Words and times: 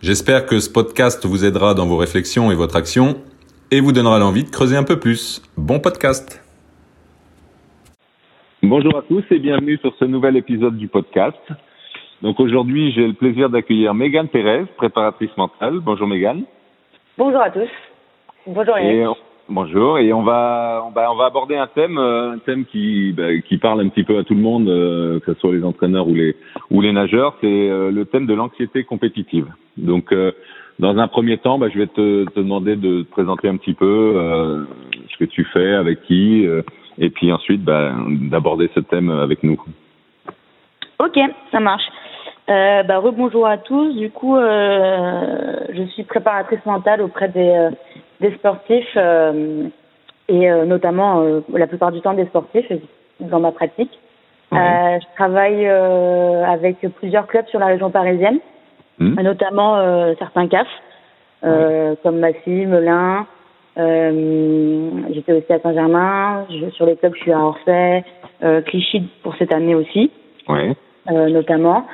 J'espère 0.00 0.46
que 0.46 0.60
ce 0.60 0.70
podcast 0.70 1.26
vous 1.26 1.44
aidera 1.44 1.74
dans 1.74 1.84
vos 1.84 1.96
réflexions 1.96 2.52
et 2.52 2.54
votre 2.54 2.76
action 2.76 3.16
et 3.72 3.80
vous 3.80 3.90
donnera 3.90 4.20
l'envie 4.20 4.44
de 4.44 4.48
creuser 4.48 4.76
un 4.76 4.84
peu 4.84 5.00
plus. 5.00 5.42
Bon 5.56 5.80
podcast 5.80 6.40
Bonjour 8.62 8.96
à 8.96 9.02
tous 9.02 9.24
et 9.32 9.40
bienvenue 9.40 9.76
sur 9.78 9.92
ce 9.98 10.04
nouvel 10.04 10.36
épisode 10.36 10.76
du 10.76 10.86
podcast. 10.86 11.36
Donc 12.22 12.38
aujourd'hui, 12.38 12.92
j'ai 12.92 13.08
le 13.08 13.12
plaisir 13.12 13.50
d'accueillir 13.50 13.92
Mégane 13.92 14.28
Pérez, 14.28 14.66
préparatrice 14.76 15.36
mentale. 15.36 15.80
Bonjour 15.80 16.06
Mégane. 16.06 16.44
Bonjour 17.16 17.40
à 17.40 17.50
tous. 17.50 17.68
Bonjour 18.46 18.78
Eric. 18.78 19.18
Bonjour 19.50 19.98
et 19.98 20.12
on 20.12 20.22
va 20.22 20.84
on 20.86 20.90
va 20.90 21.10
on 21.10 21.16
va 21.16 21.24
aborder 21.24 21.56
un 21.56 21.68
thème 21.68 21.96
euh, 21.96 22.32
un 22.32 22.38
thème 22.38 22.66
qui 22.66 23.14
bah, 23.16 23.34
qui 23.48 23.56
parle 23.56 23.80
un 23.80 23.88
petit 23.88 24.04
peu 24.04 24.18
à 24.18 24.22
tout 24.22 24.34
le 24.34 24.42
monde 24.42 24.68
euh, 24.68 25.20
que 25.20 25.32
ce 25.32 25.40
soit 25.40 25.54
les 25.54 25.64
entraîneurs 25.64 26.06
ou 26.06 26.14
les 26.14 26.36
ou 26.70 26.82
les 26.82 26.92
nageurs 26.92 27.34
c'est 27.40 27.46
euh, 27.46 27.90
le 27.90 28.04
thème 28.04 28.26
de 28.26 28.34
l'anxiété 28.34 28.84
compétitive. 28.84 29.46
Donc 29.78 30.14
dans 30.78 30.98
un 30.98 31.08
premier 31.08 31.38
temps 31.38 31.58
bah, 31.58 31.68
je 31.72 31.78
vais 31.78 31.86
te, 31.86 32.24
te 32.26 32.40
demander 32.40 32.76
de 32.76 33.02
te 33.04 33.10
présenter 33.10 33.48
un 33.48 33.56
petit 33.56 33.72
peu 33.72 34.66
ce 35.10 35.16
que 35.16 35.24
tu 35.24 35.44
fais 35.44 35.72
avec 35.72 36.02
qui 36.02 36.46
et 36.98 37.08
puis 37.08 37.32
ensuite 37.32 37.64
bah, 37.64 37.94
d'aborder 38.06 38.68
ce 38.74 38.80
thème 38.80 39.08
avec 39.08 39.42
nous. 39.42 39.58
Ok 40.98 41.18
ça 41.52 41.60
marche. 41.60 41.88
Euh, 42.48 42.82
bah, 42.82 42.98
rebonjour 42.98 43.46
à 43.46 43.58
tous. 43.58 43.94
Du 43.94 44.10
coup, 44.10 44.36
euh, 44.36 45.66
je 45.70 45.82
suis 45.92 46.04
préparatrice 46.04 46.64
mentale 46.64 47.02
auprès 47.02 47.28
des, 47.28 47.68
des 48.20 48.32
sportifs 48.36 48.96
euh, 48.96 49.68
et 50.28 50.50
euh, 50.50 50.64
notamment 50.64 51.20
euh, 51.20 51.40
la 51.52 51.66
plupart 51.66 51.92
du 51.92 52.00
temps 52.00 52.14
des 52.14 52.26
sportifs 52.26 52.70
dans 53.20 53.40
ma 53.40 53.52
pratique. 53.52 53.90
je 54.50 55.14
travaille 55.14 55.66
avec 55.68 56.78
plusieurs 56.96 57.26
clubs 57.26 57.46
sur 57.48 57.58
la 57.58 57.66
région 57.66 57.90
parisienne, 57.90 58.38
mmh. 58.98 59.20
notamment 59.20 60.14
certains 60.18 60.48
CAF, 60.48 60.68
comme 62.02 62.18
Massy, 62.18 62.64
Melun. 62.66 63.26
J'étais 63.76 65.32
aussi 65.32 65.52
à 65.52 65.58
Saint-Germain. 65.58 66.46
Sur 66.72 66.86
les 66.86 66.96
clubs, 66.96 67.14
je 67.14 67.20
suis 67.20 67.32
à 67.32 67.40
Orsay, 67.40 68.04
Clichy 68.66 69.02
pour 69.22 69.36
cette 69.36 69.52
année 69.52 69.74
aussi, 69.74 70.10
notamment. 71.10 71.84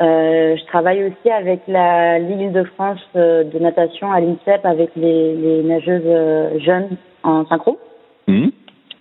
Euh, 0.00 0.56
je 0.56 0.64
travaille 0.66 1.04
aussi 1.04 1.30
avec 1.30 1.60
la 1.68 2.18
Ligue 2.18 2.52
de 2.52 2.64
France 2.64 3.00
euh, 3.16 3.44
de 3.44 3.58
natation 3.58 4.10
à 4.10 4.20
l'INSEP 4.20 4.64
avec 4.64 4.90
les, 4.96 5.34
les 5.34 5.62
nageuses 5.62 6.02
euh, 6.06 6.58
jeunes 6.58 6.96
en 7.22 7.44
synchro, 7.46 7.78
mmh. 8.26 8.48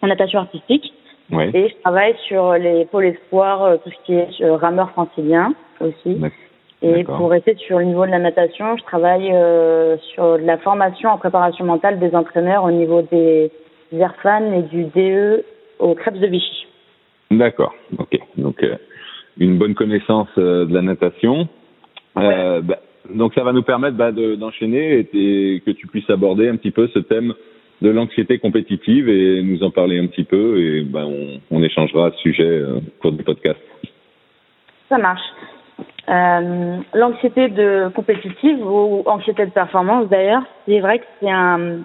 en 0.02 0.08
natation 0.08 0.40
artistique. 0.40 0.92
Ouais. 1.32 1.52
Et 1.54 1.70
je 1.70 1.76
travaille 1.84 2.16
sur 2.28 2.54
les 2.54 2.86
pôles 2.86 3.06
espoirs, 3.06 3.78
tout 3.84 3.90
ce 3.92 4.06
qui 4.06 4.14
est 4.16 4.50
rameur 4.50 4.90
francilien 4.92 5.54
aussi. 5.80 6.20
Et 6.82 7.04
pour 7.04 7.30
rester 7.30 7.56
sur 7.56 7.78
le 7.78 7.86
niveau 7.86 8.06
de 8.06 8.12
la 8.12 8.20
natation, 8.20 8.76
je 8.78 8.84
travaille 8.84 9.32
sur 10.14 10.40
la 10.40 10.58
formation 10.58 11.10
en 11.10 11.18
préparation 11.20 11.66
mentale 11.66 12.00
des 12.00 12.16
entraîneurs 12.16 12.64
au 12.64 12.72
niveau 12.72 13.04
des 13.04 13.52
ERFAN 13.94 14.54
et 14.54 14.64
du 14.64 14.86
DE 14.86 15.46
au 15.78 15.94
Crêpes 15.94 16.20
de 16.20 16.26
Vichy. 16.26 16.66
D'accord, 17.30 17.76
ok. 18.00 18.18
Donc 18.38 18.66
une 19.40 19.58
bonne 19.58 19.74
connaissance 19.74 20.30
euh, 20.38 20.66
de 20.66 20.74
la 20.74 20.82
natation. 20.82 21.48
Euh, 22.18 22.62
bah, 22.62 22.80
donc 23.14 23.34
ça 23.34 23.44
va 23.44 23.54
nous 23.54 23.64
permettre 23.64 23.98
bah, 23.98 24.12
d'enchaîner 24.12 25.08
et, 25.14 25.62
que 25.66 25.72
tu 25.72 25.88
puisses 25.88 26.10
aborder 26.10 26.48
un 26.48 26.58
petit 26.58 26.72
peu 26.72 26.88
ce 26.94 27.00
thème 27.00 27.34
de 27.82 27.90
l'anxiété 27.90 28.40
compétitive 28.40 29.08
et 29.08 29.42
nous 29.42 29.64
en 29.64 29.72
parler 29.72 30.00
un 30.00 30.08
petit 30.08 30.26
peu 30.26 30.60
et 30.60 30.82
bah, 30.82 31.06
on, 31.06 31.40
on, 31.50 31.64
échangera 31.64 32.08
à 32.08 32.12
ce 32.12 32.18
sujet 32.18 32.44
euh, 32.44 32.78
au 32.78 33.02
cours 33.02 33.12
du 33.14 33.24
podcast. 33.24 33.60
Ça 34.90 34.98
marche. 34.98 35.22
Euh, 36.10 36.78
l'anxiété 36.94 37.50
de 37.50 37.90
compétitive 37.96 38.66
ou 38.66 39.04
anxiété 39.06 39.46
de 39.46 39.52
performance 39.52 40.10
d'ailleurs, 40.10 40.44
c'est 40.68 40.80
vrai 40.80 41.00
que 41.00 41.06
c'est 41.22 41.30
un, 41.30 41.80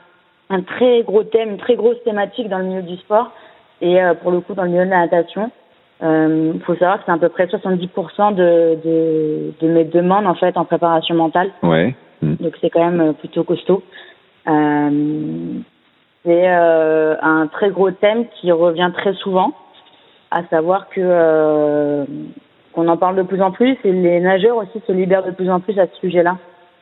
un, 0.50 0.62
très 0.62 1.02
gros 1.02 1.24
thème, 1.24 1.50
une 1.50 1.58
très 1.58 1.76
grosse 1.76 2.02
thématique 2.04 2.48
dans 2.48 2.58
le 2.58 2.64
milieu 2.64 2.82
du 2.82 2.96
sport 2.96 3.32
et 3.80 4.02
euh, 4.02 4.14
pour 4.14 4.30
le 4.30 4.40
coup 4.40 4.54
dans 4.54 4.64
le 4.64 4.70
milieu 4.70 4.86
de 4.86 4.90
la 4.90 5.00
natation. 5.00 5.50
Il 6.00 6.06
euh, 6.06 6.52
faut 6.66 6.74
savoir 6.74 6.98
que 6.98 7.04
c'est 7.06 7.12
à 7.12 7.18
peu 7.18 7.28
près 7.28 7.46
70% 7.46 8.34
de, 8.34 8.78
de, 8.84 9.52
de, 9.60 9.68
mes 9.68 9.84
demandes 9.84 10.26
en 10.26 10.34
fait 10.34 10.56
en 10.56 10.64
préparation 10.64 11.14
mentale. 11.14 11.50
Ouais. 11.62 11.94
Mm. 12.20 12.34
Donc 12.40 12.54
c'est 12.60 12.70
quand 12.70 12.84
même 12.84 13.00
euh, 13.00 13.12
plutôt 13.12 13.44
costaud. 13.44 13.82
Euh, 14.48 15.60
c'est 16.24 16.48
euh, 16.48 17.14
un 17.22 17.46
très 17.46 17.70
gros 17.70 17.90
thème 17.90 18.26
qui 18.40 18.50
revient 18.50 18.90
très 18.94 19.14
souvent, 19.14 19.52
à 20.30 20.44
savoir 20.44 20.88
que 20.88 22.04
qu'on 22.72 22.88
en 22.88 22.96
parle 22.96 23.16
de 23.16 23.22
plus 23.22 23.40
en 23.40 23.52
plus 23.52 23.76
et 23.84 23.92
les 23.92 24.18
nageurs 24.18 24.56
aussi 24.56 24.82
se 24.84 24.90
libèrent 24.90 25.24
de 25.24 25.30
plus 25.30 25.48
en 25.48 25.60
plus 25.60 25.78
à 25.78 25.86
ce 25.86 25.96
sujet-là. 26.00 26.38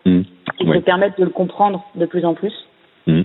Mmh. 0.06 0.22
Ils 0.60 0.68
ouais. 0.70 0.78
se 0.78 0.82
permettent 0.82 1.18
de 1.18 1.24
le 1.24 1.30
comprendre 1.30 1.84
de 1.96 2.06
plus 2.06 2.24
en 2.24 2.32
plus. 2.34 2.54
Mmh. 3.06 3.22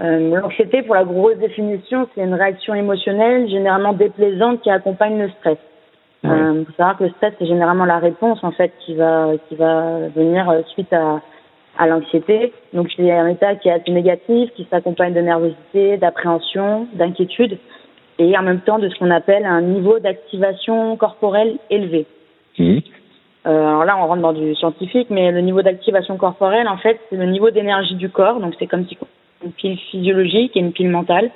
Euh, 0.00 0.40
L'anxiété, 0.40 0.82
pour 0.82 0.94
la 0.94 1.04
grosse 1.04 1.38
définition, 1.38 2.08
c'est 2.14 2.22
une 2.22 2.34
réaction 2.34 2.74
émotionnelle 2.74 3.48
généralement 3.48 3.92
déplaisante 3.92 4.60
qui 4.62 4.70
accompagne 4.70 5.18
le 5.18 5.28
stress. 5.30 5.58
Il 6.22 6.30
ouais. 6.30 6.36
euh, 6.36 6.64
faut 6.64 6.72
savoir 6.72 6.98
que 6.98 7.04
le 7.04 7.10
stress, 7.10 7.34
c'est 7.38 7.46
généralement 7.46 7.84
la 7.84 7.98
réponse 7.98 8.42
en 8.42 8.50
fait 8.50 8.72
qui 8.80 8.94
va 8.94 9.32
qui 9.48 9.54
va 9.56 10.08
venir 10.14 10.48
euh, 10.50 10.62
suite 10.72 10.92
à 10.92 11.20
à 11.78 11.86
l'anxiété. 11.86 12.52
Donc 12.72 12.88
c'est 12.96 13.10
un 13.10 13.28
état 13.28 13.54
qui 13.54 13.68
est 13.68 13.72
assez 13.72 13.90
négatif, 13.90 14.50
qui 14.54 14.66
s'accompagne 14.70 15.14
de 15.14 15.20
nervosité, 15.20 15.96
d'appréhension, 15.96 16.88
d'inquiétude, 16.94 17.56
et 18.18 18.36
en 18.36 18.42
même 18.42 18.60
temps 18.60 18.80
de 18.80 18.88
ce 18.88 18.98
qu'on 18.98 19.10
appelle 19.10 19.46
un 19.46 19.62
niveau 19.62 20.00
d'activation 20.00 20.96
corporelle 20.96 21.56
élevé. 21.70 22.06
Mmh. 22.58 22.78
Euh, 23.46 23.66
alors 23.68 23.84
là, 23.84 23.96
on 23.96 24.06
rentre 24.08 24.22
dans 24.22 24.32
du 24.32 24.54
scientifique, 24.56 25.08
mais 25.10 25.30
le 25.30 25.40
niveau 25.40 25.62
d'activation 25.62 26.16
corporelle, 26.16 26.68
en 26.68 26.76
fait, 26.76 26.98
c'est 27.08 27.16
le 27.16 27.26
niveau 27.26 27.50
d'énergie 27.50 27.94
du 27.94 28.10
corps. 28.10 28.40
Donc 28.40 28.54
c'est 28.58 28.66
comme 28.66 28.86
si 28.86 28.98
une 29.44 29.52
pile 29.52 29.78
physiologique 29.90 30.56
et 30.56 30.60
une 30.60 30.72
pile 30.72 30.88
mentale. 30.88 31.30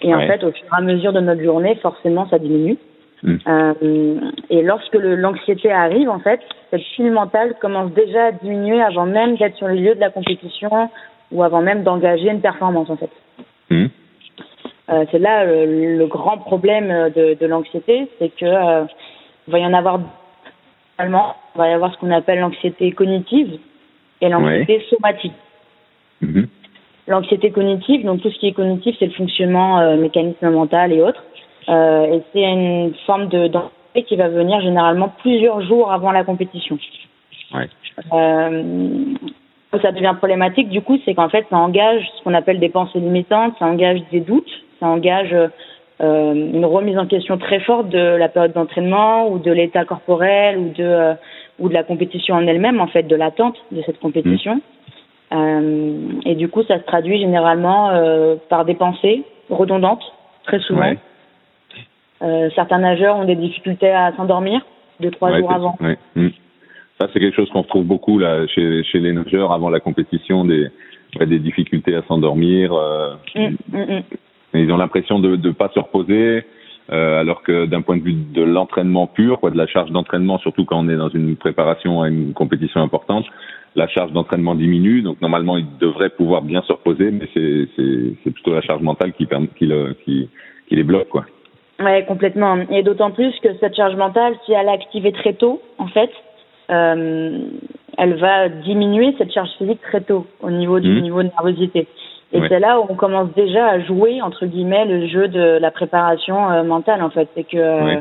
Et 0.00 0.08
ouais. 0.08 0.14
en 0.14 0.26
fait, 0.26 0.44
au 0.44 0.52
fur 0.52 0.64
et 0.64 0.78
à 0.78 0.80
mesure 0.80 1.12
de 1.12 1.20
notre 1.20 1.42
journée, 1.42 1.74
forcément, 1.76 2.28
ça 2.28 2.38
diminue. 2.38 2.76
Mmh. 3.22 3.36
Euh, 3.46 4.20
et 4.50 4.62
lorsque 4.62 4.94
l'anxiété 4.94 5.70
arrive, 5.70 6.10
en 6.10 6.18
fait, 6.18 6.40
cette 6.70 6.82
pile 6.96 7.12
mentale 7.12 7.54
commence 7.60 7.92
déjà 7.92 8.26
à 8.26 8.32
diminuer 8.32 8.82
avant 8.82 9.06
même 9.06 9.36
d'être 9.36 9.56
sur 9.56 9.68
le 9.68 9.74
lieu 9.74 9.94
de 9.94 10.00
la 10.00 10.10
compétition 10.10 10.90
ou 11.30 11.42
avant 11.42 11.62
même 11.62 11.84
d'engager 11.84 12.28
une 12.28 12.40
performance, 12.40 12.90
en 12.90 12.96
fait. 12.96 13.10
Mmh. 13.70 13.86
Euh, 14.90 15.04
c'est 15.12 15.20
là 15.20 15.44
le, 15.44 15.96
le, 15.96 16.06
grand 16.06 16.38
problème 16.38 16.88
de, 17.14 17.34
de 17.34 17.46
l'anxiété, 17.46 18.08
c'est 18.18 18.34
que 18.34 18.44
euh, 18.44 18.84
il 19.46 19.52
va 19.52 19.58
y 19.60 19.64
en 19.64 19.72
avoir 19.72 20.00
allemand, 20.98 21.36
il 21.54 21.58
va 21.58 21.68
y 21.68 21.72
avoir 21.72 21.94
ce 21.94 21.98
qu'on 21.98 22.10
appelle 22.10 22.40
l'anxiété 22.40 22.90
cognitive 22.92 23.58
et 24.20 24.28
l'anxiété 24.28 24.78
ouais. 24.78 24.84
somatique. 24.90 25.32
Mmh 26.20 26.42
l'anxiété 27.06 27.50
cognitive. 27.50 28.04
Donc 28.04 28.22
tout 28.22 28.30
ce 28.30 28.38
qui 28.38 28.48
est 28.48 28.52
cognitif, 28.52 28.96
c'est 28.98 29.06
le 29.06 29.12
fonctionnement 29.12 29.80
euh, 29.80 29.96
mécanisme 29.96 30.50
mental 30.50 30.92
et 30.92 31.02
autres. 31.02 31.22
Euh, 31.68 32.14
et 32.14 32.22
c'est 32.32 32.42
une 32.42 32.94
forme 33.06 33.28
de 33.28 33.48
d'anxiété 33.48 34.04
qui 34.08 34.16
va 34.16 34.28
venir 34.28 34.60
généralement 34.60 35.12
plusieurs 35.20 35.60
jours 35.62 35.92
avant 35.92 36.12
la 36.12 36.24
compétition. 36.24 36.78
Ouais. 37.54 37.68
Euh, 38.12 38.62
ça 39.82 39.92
devient 39.92 40.14
problématique 40.16 40.68
du 40.68 40.80
coup, 40.80 40.98
c'est 41.04 41.14
qu'en 41.14 41.28
fait, 41.28 41.46
ça 41.50 41.56
engage 41.56 42.02
ce 42.18 42.24
qu'on 42.24 42.34
appelle 42.34 42.58
des 42.58 42.68
pensées 42.68 43.00
limitantes, 43.00 43.54
ça 43.58 43.66
engage 43.66 44.00
des 44.10 44.20
doutes, 44.20 44.50
ça 44.80 44.86
engage 44.86 45.34
euh, 46.02 46.34
une 46.34 46.64
remise 46.64 46.98
en 46.98 47.06
question 47.06 47.38
très 47.38 47.60
forte 47.60 47.88
de 47.88 47.98
la 47.98 48.28
période 48.28 48.52
d'entraînement 48.52 49.30
ou 49.30 49.38
de 49.38 49.52
l'état 49.52 49.84
corporel 49.84 50.58
ou 50.58 50.68
de 50.70 50.84
euh, 50.84 51.14
ou 51.58 51.68
de 51.68 51.74
la 51.74 51.84
compétition 51.84 52.34
en 52.34 52.46
elle-même, 52.46 52.80
en 52.80 52.88
fait, 52.88 53.04
de 53.04 53.14
l'attente 53.14 53.56
de 53.70 53.82
cette 53.82 54.00
compétition. 54.00 54.56
Mmh. 54.56 54.60
Euh, 55.32 56.20
et 56.24 56.34
du 56.34 56.48
coup, 56.48 56.62
ça 56.64 56.78
se 56.78 56.84
traduit 56.84 57.18
généralement 57.18 57.90
euh, 57.90 58.36
par 58.48 58.64
des 58.64 58.74
pensées 58.74 59.24
redondantes, 59.50 60.02
très 60.44 60.60
souvent. 60.60 60.80
Ouais. 60.80 60.98
Euh, 62.22 62.50
certains 62.54 62.78
nageurs 62.78 63.16
ont 63.16 63.24
des 63.24 63.36
difficultés 63.36 63.90
à 63.90 64.12
s'endormir 64.16 64.60
deux 65.00 65.10
trois 65.10 65.30
ouais, 65.30 65.40
jours 65.40 65.52
avant. 65.52 65.76
Ouais. 65.80 65.98
Mmh. 66.14 66.28
Ça, 67.00 67.08
c'est 67.12 67.18
quelque 67.18 67.34
chose 67.34 67.50
qu'on 67.50 67.62
retrouve 67.62 67.84
beaucoup 67.84 68.18
là 68.18 68.46
chez, 68.46 68.84
chez 68.84 69.00
les 69.00 69.12
nageurs 69.12 69.52
avant 69.52 69.70
la 69.70 69.80
compétition, 69.80 70.44
des, 70.44 70.68
des 71.18 71.38
difficultés 71.38 71.96
à 71.96 72.02
s'endormir. 72.02 72.72
Mmh, 73.34 73.48
mmh, 73.72 74.02
ils 74.54 74.70
ont 74.70 74.76
l'impression 74.76 75.18
de 75.18 75.36
ne 75.36 75.50
pas 75.50 75.70
se 75.74 75.80
reposer. 75.80 76.44
Euh, 76.90 77.20
alors 77.20 77.42
que 77.42 77.66
d'un 77.66 77.80
point 77.80 77.96
de 77.96 78.02
vue 78.02 78.12
de 78.12 78.42
l'entraînement 78.42 79.06
pur, 79.06 79.38
quoi, 79.38 79.50
de 79.50 79.56
la 79.56 79.66
charge 79.66 79.90
d'entraînement, 79.92 80.38
surtout 80.38 80.64
quand 80.64 80.78
on 80.80 80.88
est 80.88 80.96
dans 80.96 81.08
une 81.08 81.36
préparation 81.36 82.02
à 82.02 82.08
une 82.08 82.32
compétition 82.32 82.82
importante, 82.82 83.24
la 83.76 83.86
charge 83.88 84.12
d'entraînement 84.12 84.54
diminue. 84.54 85.02
Donc 85.02 85.20
normalement, 85.20 85.56
il 85.56 85.66
devrait 85.78 86.10
pouvoir 86.10 86.42
bien 86.42 86.60
se 86.62 86.72
reposer, 86.72 87.10
mais 87.10 87.28
c'est 87.34 88.30
plutôt 88.30 88.52
la 88.52 88.62
charge 88.62 88.82
mentale 88.82 89.12
qui 89.12 89.26
qui, 89.56 89.70
qui, 90.04 90.28
qui 90.68 90.76
les 90.76 90.82
bloque, 90.82 91.08
quoi. 91.08 91.24
Ouais, 91.80 92.04
complètement. 92.06 92.58
Et 92.70 92.82
d'autant 92.82 93.10
plus 93.10 93.32
que 93.42 93.48
cette 93.60 93.74
charge 93.74 93.96
mentale, 93.96 94.34
si 94.44 94.52
elle 94.52 94.66
est 94.66 94.72
activée 94.72 95.12
très 95.12 95.34
tôt, 95.34 95.62
en 95.78 95.86
fait, 95.86 96.10
euh, 96.70 97.38
elle 97.98 98.14
va 98.14 98.48
diminuer 98.48 99.14
cette 99.18 99.32
charge 99.32 99.50
physique 99.58 99.80
très 99.82 100.00
tôt 100.00 100.26
au 100.40 100.50
niveau 100.50 100.80
du 100.80 100.90
mmh. 100.90 101.00
niveau 101.00 101.22
de 101.22 101.28
nervosité. 101.28 101.86
Et 102.32 102.40
c'est 102.48 102.60
là 102.60 102.80
où 102.80 102.86
on 102.88 102.94
commence 102.94 103.32
déjà 103.34 103.66
à 103.66 103.80
jouer 103.80 104.22
entre 104.22 104.46
guillemets 104.46 104.86
le 104.86 105.06
jeu 105.06 105.28
de 105.28 105.58
la 105.60 105.70
préparation 105.70 106.50
euh, 106.50 106.62
mentale 106.62 107.02
en 107.02 107.10
fait. 107.10 107.28
C'est 107.34 107.44
que 107.44 107.58
euh, 107.58 108.00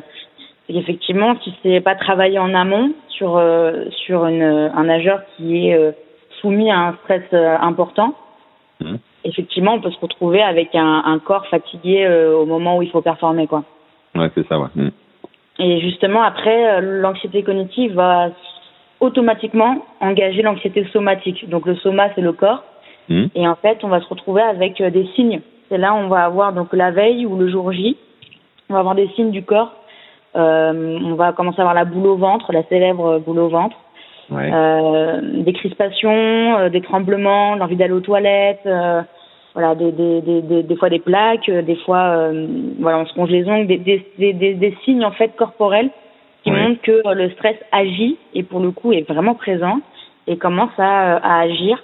qu'effectivement, 0.67 1.35
si 1.43 1.53
c'est 1.61 1.81
pas 1.81 1.95
travaillé 1.95 2.39
en 2.39 2.53
amont 2.53 2.93
sur 3.09 3.37
euh, 3.37 3.85
sur 4.05 4.25
une, 4.25 4.41
un 4.41 4.83
nageur 4.83 5.21
qui 5.35 5.67
est 5.67 5.95
soumis 6.39 6.71
à 6.71 6.79
un 6.79 6.93
stress 7.03 7.23
important, 7.33 8.15
mmh. 8.79 8.95
effectivement, 9.25 9.73
on 9.73 9.81
peut 9.81 9.91
se 9.91 9.99
retrouver 9.99 10.41
avec 10.41 10.73
un, 10.75 11.03
un 11.05 11.19
corps 11.19 11.47
fatigué 11.47 12.07
au 12.33 12.45
moment 12.45 12.77
où 12.77 12.81
il 12.81 12.89
faut 12.89 13.01
performer 13.01 13.47
quoi. 13.47 13.63
Ouais, 14.15 14.29
c'est 14.33 14.47
ça. 14.47 14.59
Ouais. 14.59 14.69
Mmh. 14.75 14.89
Et 15.59 15.81
justement, 15.81 16.23
après, 16.23 16.81
l'anxiété 16.81 17.43
cognitive 17.43 17.93
va 17.93 18.29
automatiquement 19.01 19.85
engager 19.99 20.41
l'anxiété 20.41 20.85
somatique. 20.93 21.49
Donc 21.49 21.65
le 21.65 21.75
soma, 21.75 22.09
c'est 22.15 22.21
le 22.21 22.31
corps. 22.31 22.63
Hmm. 23.11 23.27
Et 23.35 23.47
en 23.47 23.55
fait, 23.55 23.83
on 23.83 23.89
va 23.89 23.99
se 23.99 24.07
retrouver 24.07 24.41
avec 24.41 24.79
euh, 24.79 24.89
des 24.89 25.05
signes. 25.15 25.41
C'est 25.69 25.77
là 25.77 25.93
on 25.93 26.07
va 26.07 26.25
avoir 26.25 26.53
donc 26.53 26.73
la 26.73 26.91
veille 26.91 27.25
ou 27.25 27.37
le 27.37 27.49
jour 27.49 27.71
J, 27.71 27.97
on 28.69 28.73
va 28.73 28.79
avoir 28.79 28.95
des 28.95 29.07
signes 29.09 29.31
du 29.31 29.43
corps. 29.43 29.73
Euh, 30.35 30.99
on 31.03 31.15
va 31.15 31.33
commencer 31.33 31.59
à 31.59 31.63
avoir 31.63 31.73
la 31.73 31.85
boule 31.85 32.07
au 32.07 32.15
ventre, 32.15 32.53
la 32.53 32.63
célèbre 32.63 33.19
boule 33.19 33.39
au 33.39 33.49
ventre. 33.49 33.75
Ouais. 34.31 34.49
Euh, 34.53 35.19
des 35.43 35.51
crispations, 35.51 36.57
euh, 36.57 36.69
des 36.69 36.81
tremblements, 36.81 37.55
l'envie 37.55 37.75
d'aller 37.75 37.93
aux 37.93 37.99
toilettes, 37.99 38.65
euh, 38.65 39.01
voilà, 39.53 39.75
des, 39.75 39.91
des, 39.91 40.21
des, 40.21 40.63
des, 40.63 40.75
fois 40.77 40.89
des 40.89 40.99
plaques, 40.99 41.49
des 41.49 41.75
fois, 41.75 42.31
voilà, 42.79 42.99
on 42.99 43.05
se 43.05 43.13
ronge 43.13 43.29
les 43.29 43.45
ongles, 43.49 43.67
des, 43.67 43.77
des, 43.77 44.33
des, 44.33 44.53
des 44.53 44.77
signes 44.85 45.03
en 45.03 45.11
fait 45.11 45.35
corporels 45.35 45.89
qui 46.43 46.51
montre 46.51 46.81
que 46.81 47.13
le 47.13 47.29
stress 47.31 47.57
agit 47.73 48.17
et 48.33 48.43
pour 48.43 48.61
le 48.61 48.71
coup 48.71 48.93
est 48.93 49.07
vraiment 49.07 49.35
présent 49.35 49.79
et 50.27 50.37
commence 50.37 50.71
à, 50.77 51.17
à 51.17 51.41
agir. 51.41 51.83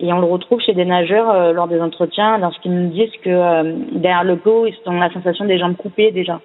Et 0.00 0.12
on 0.12 0.18
le 0.18 0.26
retrouve 0.26 0.60
chez 0.60 0.72
des 0.72 0.84
nageurs 0.84 1.30
euh, 1.30 1.52
lors 1.52 1.68
des 1.68 1.80
entretiens 1.80 2.38
lorsqu'ils 2.38 2.72
nous 2.72 2.88
disent 2.88 3.16
que 3.22 3.30
euh, 3.30 3.74
derrière 3.92 4.24
le 4.24 4.36
pot, 4.36 4.66
ils 4.66 4.74
ont 4.86 4.98
la 4.98 5.12
sensation 5.12 5.44
des 5.44 5.58
jambes 5.58 5.76
coupées 5.76 6.10
déjà. 6.10 6.40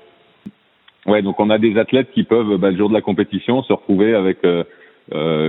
Ouais, 1.06 1.22
donc 1.22 1.40
on 1.40 1.50
a 1.50 1.58
des 1.58 1.78
athlètes 1.78 2.12
qui 2.12 2.24
peuvent, 2.24 2.58
bah, 2.58 2.72
le 2.72 2.78
jour 2.78 2.90
de 2.90 2.94
la 2.94 3.02
compétition, 3.02 3.64
se 3.64 3.72
retrouver 3.72 4.14
avec 4.14 4.40
euh, 4.44 4.64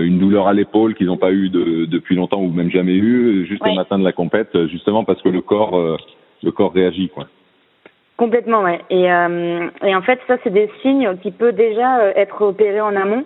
une 0.03 0.19
douleur 0.19 0.47
à 0.47 0.53
l'épaule 0.53 0.95
qu'ils 0.95 1.07
n'ont 1.07 1.17
pas 1.17 1.33
eu 1.33 1.49
de, 1.49 1.87
depuis 1.87 2.15
longtemps 2.15 2.41
ou 2.41 2.51
même 2.53 2.71
jamais 2.71 2.95
eu, 2.95 3.45
juste 3.47 3.67
au 3.67 3.75
matin 3.75 3.99
de 3.99 4.05
la 4.05 4.13
compète, 4.13 4.67
justement 4.67 5.03
parce 5.05 5.21
que 5.23 5.31
le 5.31 5.41
corps, 5.41 5.99
le 6.43 6.51
corps 6.51 6.75
réagit, 6.75 7.09
quoi. 7.09 7.27
Complètement, 8.19 8.63
ouais. 8.63 8.81
Et, 8.91 9.05
et 9.05 9.95
en 9.95 10.03
fait, 10.03 10.21
ça, 10.27 10.37
c'est 10.45 10.53
des 10.53 10.71
signes 10.83 11.17
qui 11.23 11.31
peuvent 11.31 11.57
déjà 11.57 12.11
être 12.17 12.43
opérés 12.43 12.83
en 12.83 12.95
amont. 12.95 13.25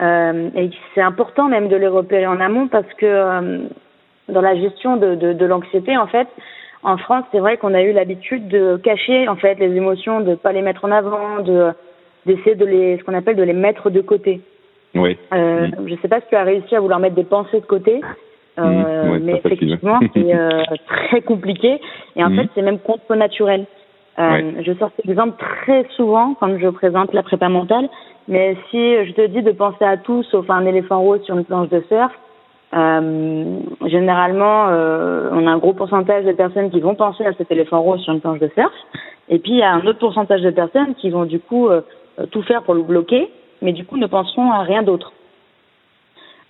Euh, 0.00 0.48
et 0.54 0.70
c'est 0.94 1.02
important 1.02 1.48
même 1.48 1.68
de 1.68 1.76
les 1.76 1.86
repérer 1.86 2.26
en 2.26 2.40
amont 2.40 2.68
parce 2.68 2.90
que 2.94 3.06
euh, 3.06 3.58
dans 4.30 4.40
la 4.40 4.56
gestion 4.56 4.96
de, 4.96 5.14
de, 5.14 5.32
de 5.32 5.46
l'anxiété, 5.46 5.96
en 5.96 6.06
fait, 6.06 6.28
en 6.82 6.96
France, 6.96 7.24
c'est 7.30 7.40
vrai 7.40 7.56
qu'on 7.56 7.74
a 7.74 7.82
eu 7.82 7.92
l'habitude 7.92 8.48
de 8.48 8.76
cacher 8.82 9.28
en 9.28 9.36
fait 9.36 9.58
les 9.58 9.76
émotions, 9.76 10.20
de 10.20 10.34
pas 10.34 10.52
les 10.52 10.62
mettre 10.62 10.84
en 10.84 10.90
avant, 10.90 11.40
de 11.40 11.72
d'essayer 12.26 12.54
de 12.54 12.66
les, 12.66 12.98
ce 12.98 13.04
qu'on 13.04 13.14
appelle 13.14 13.36
de 13.36 13.42
les 13.42 13.54
mettre 13.54 13.90
de 13.90 14.00
côté. 14.00 14.40
Oui. 14.94 15.16
Euh, 15.32 15.68
mmh. 15.68 15.88
Je 15.88 15.94
sais 16.02 16.08
pas 16.08 16.20
si 16.20 16.26
tu 16.28 16.36
as 16.36 16.44
réussi 16.44 16.74
à 16.74 16.80
vouloir 16.80 16.98
mettre 16.98 17.14
des 17.14 17.24
pensées 17.24 17.60
de 17.60 17.66
côté. 17.66 18.00
Euh, 18.58 19.18
mmh. 19.18 19.18
mais 19.22 19.40
effectivement, 19.44 20.00
c'est 20.12 20.34
euh, 20.34 20.62
très 20.86 21.20
compliqué 21.22 21.80
et 22.16 22.24
en 22.24 22.30
mmh. 22.30 22.36
fait, 22.36 22.48
c'est 22.54 22.62
même 22.62 22.78
contre 22.78 23.14
naturel. 23.14 23.64
Euh, 24.18 24.52
Je 24.62 24.72
sors 24.74 24.90
cet 24.96 25.08
exemple 25.08 25.42
très 25.62 25.86
souvent 25.96 26.34
quand 26.38 26.58
je 26.58 26.68
présente 26.68 27.12
la 27.14 27.22
prépa 27.22 27.48
mentale, 27.48 27.88
mais 28.28 28.56
si 28.70 29.06
je 29.06 29.12
te 29.12 29.26
dis 29.28 29.42
de 29.42 29.52
penser 29.52 29.84
à 29.84 29.96
tout 29.96 30.22
sauf 30.24 30.50
un 30.50 30.66
éléphant 30.66 31.00
rose 31.00 31.22
sur 31.24 31.38
une 31.38 31.44
planche 31.44 31.68
de 31.70 31.82
surf, 31.88 32.12
euh, 32.72 33.58
généralement, 33.86 34.68
euh, 34.68 35.28
on 35.32 35.46
a 35.46 35.50
un 35.50 35.58
gros 35.58 35.72
pourcentage 35.72 36.24
de 36.24 36.32
personnes 36.32 36.70
qui 36.70 36.80
vont 36.80 36.94
penser 36.94 37.26
à 37.26 37.32
cet 37.32 37.50
éléphant 37.50 37.82
rose 37.82 38.00
sur 38.02 38.12
une 38.12 38.20
planche 38.20 38.38
de 38.38 38.48
surf, 38.54 38.72
et 39.28 39.38
puis 39.38 39.52
il 39.52 39.58
y 39.58 39.62
a 39.62 39.72
un 39.72 39.84
autre 39.86 39.98
pourcentage 39.98 40.42
de 40.42 40.50
personnes 40.50 40.94
qui 40.94 41.10
vont 41.10 41.24
du 41.24 41.40
coup 41.40 41.68
euh, 41.68 41.80
tout 42.30 42.42
faire 42.42 42.62
pour 42.62 42.74
le 42.74 42.82
bloquer, 42.82 43.28
mais 43.60 43.72
du 43.72 43.84
coup 43.84 43.96
ne 43.96 44.06
penseront 44.06 44.52
à 44.52 44.60
rien 44.62 44.82
d'autre. 44.82 45.12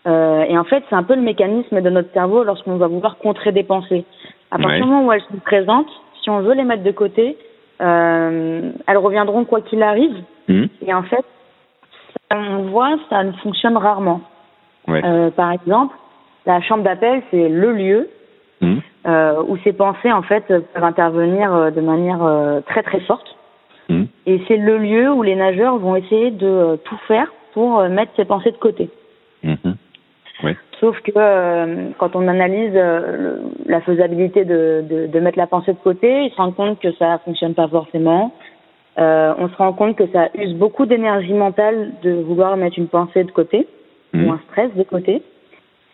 Et 0.06 0.58
en 0.58 0.64
fait, 0.64 0.82
c'est 0.88 0.96
un 0.96 1.02
peu 1.02 1.14
le 1.14 1.20
mécanisme 1.20 1.82
de 1.82 1.90
notre 1.90 2.10
cerveau 2.14 2.42
lorsqu'on 2.42 2.76
va 2.76 2.86
vouloir 2.86 3.18
contrer 3.18 3.52
des 3.52 3.62
pensées. 3.62 4.06
À 4.50 4.56
partir 4.56 4.82
du 4.82 4.90
moment 4.90 5.06
où 5.06 5.12
elles 5.12 5.20
sont 5.30 5.36
présentes, 5.44 5.90
si 6.22 6.30
on 6.30 6.40
veut 6.40 6.54
les 6.54 6.64
mettre 6.64 6.82
de 6.82 6.90
côté, 6.90 7.36
elles 7.78 8.96
reviendront 8.96 9.44
quoi 9.44 9.60
qu'il 9.60 9.82
arrive. 9.82 10.16
Mmh. 10.48 10.64
Et 10.86 10.94
en 10.94 11.02
fait, 11.02 11.24
ça, 12.30 12.38
on 12.38 12.62
voit, 12.70 12.96
ça 13.10 13.22
ne 13.22 13.32
fonctionne 13.32 13.76
rarement. 13.76 14.22
Ouais. 14.88 15.02
Par 15.36 15.52
exemple, 15.52 15.94
la 16.46 16.60
chambre 16.62 16.82
d'appel, 16.84 17.22
c'est 17.30 17.48
le 17.48 17.72
lieu 17.72 18.08
mmh. 18.60 18.76
euh, 19.06 19.42
où 19.46 19.56
ces 19.58 19.72
pensées, 19.72 20.12
en 20.12 20.22
fait, 20.22 20.46
peuvent 20.46 20.64
intervenir 20.84 21.54
euh, 21.54 21.70
de 21.70 21.80
manière 21.80 22.22
euh, 22.22 22.60
très 22.60 22.82
très 22.82 23.00
forte. 23.00 23.36
Mmh. 23.88 24.04
Et 24.26 24.40
c'est 24.48 24.56
le 24.56 24.78
lieu 24.78 25.10
où 25.12 25.22
les 25.22 25.36
nageurs 25.36 25.78
vont 25.78 25.96
essayer 25.96 26.30
de 26.30 26.76
tout 26.84 26.98
faire 27.08 27.32
pour 27.52 27.82
mettre 27.88 28.12
ces 28.16 28.24
pensées 28.24 28.52
de 28.52 28.56
côté. 28.56 28.88
Ouais. 30.42 30.56
Sauf 30.78 30.98
que 31.00 31.10
euh, 31.16 31.88
quand 31.98 32.16
on 32.16 32.26
analyse 32.28 32.72
la 33.66 33.80
faisabilité 33.82 34.44
de, 34.44 34.82
de, 34.88 35.06
de, 35.08 35.20
mettre 35.20 35.36
la 35.36 35.46
pensée 35.46 35.72
de 35.72 35.78
côté, 35.78 36.24
il 36.24 36.30
se 36.30 36.36
rend 36.36 36.52
compte 36.52 36.78
que 36.80 36.92
ça 36.92 37.18
fonctionne 37.24 37.54
pas 37.54 37.68
forcément. 37.68 38.32
On 38.96 39.48
se 39.48 39.56
rend 39.56 39.72
compte 39.72 39.96
que 39.96 40.06
ça 40.12 40.28
use 40.34 40.54
beaucoup 40.54 40.86
d'énergie 40.86 41.32
mentale 41.32 41.92
de 42.02 42.12
vouloir 42.12 42.56
mettre 42.56 42.78
une 42.78 42.88
pensée 42.88 43.24
de 43.24 43.30
côté 43.30 43.66
ou 44.14 44.30
un 44.30 44.40
stress 44.50 44.74
de 44.74 44.82
côté. 44.82 45.22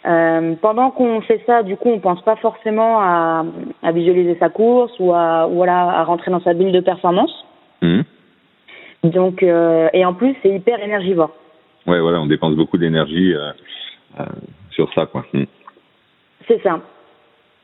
Euh, 0.06 0.54
pendant 0.60 0.90
qu'on 0.90 1.20
fait 1.20 1.42
ça, 1.46 1.62
du 1.62 1.76
coup, 1.76 1.90
on 1.90 1.98
pense 1.98 2.22
pas 2.22 2.36
forcément 2.36 3.00
à, 3.00 3.44
à 3.82 3.92
visualiser 3.92 4.36
sa 4.38 4.48
course 4.48 4.92
ou 5.00 5.12
à, 5.12 5.48
ou 5.48 5.54
voilà, 5.56 5.78
à 5.78 6.04
rentrer 6.04 6.30
dans 6.30 6.40
sa 6.40 6.54
bulle 6.54 6.72
de 6.72 6.80
performance. 6.80 7.32
Mmh. 7.82 8.00
Donc, 9.04 9.42
euh, 9.42 9.88
et 9.92 10.04
en 10.04 10.14
plus, 10.14 10.36
c'est 10.42 10.50
hyper 10.50 10.82
énergivore. 10.82 11.30
Ouais, 11.86 12.00
voilà, 12.00 12.20
on 12.20 12.26
dépense 12.26 12.54
beaucoup 12.54 12.78
d'énergie 12.78 13.34
sur 14.70 14.92
ça, 14.92 15.06
quoi. 15.06 15.24
Mm. 15.32 15.44
C'est 16.46 16.62
ça. 16.62 16.80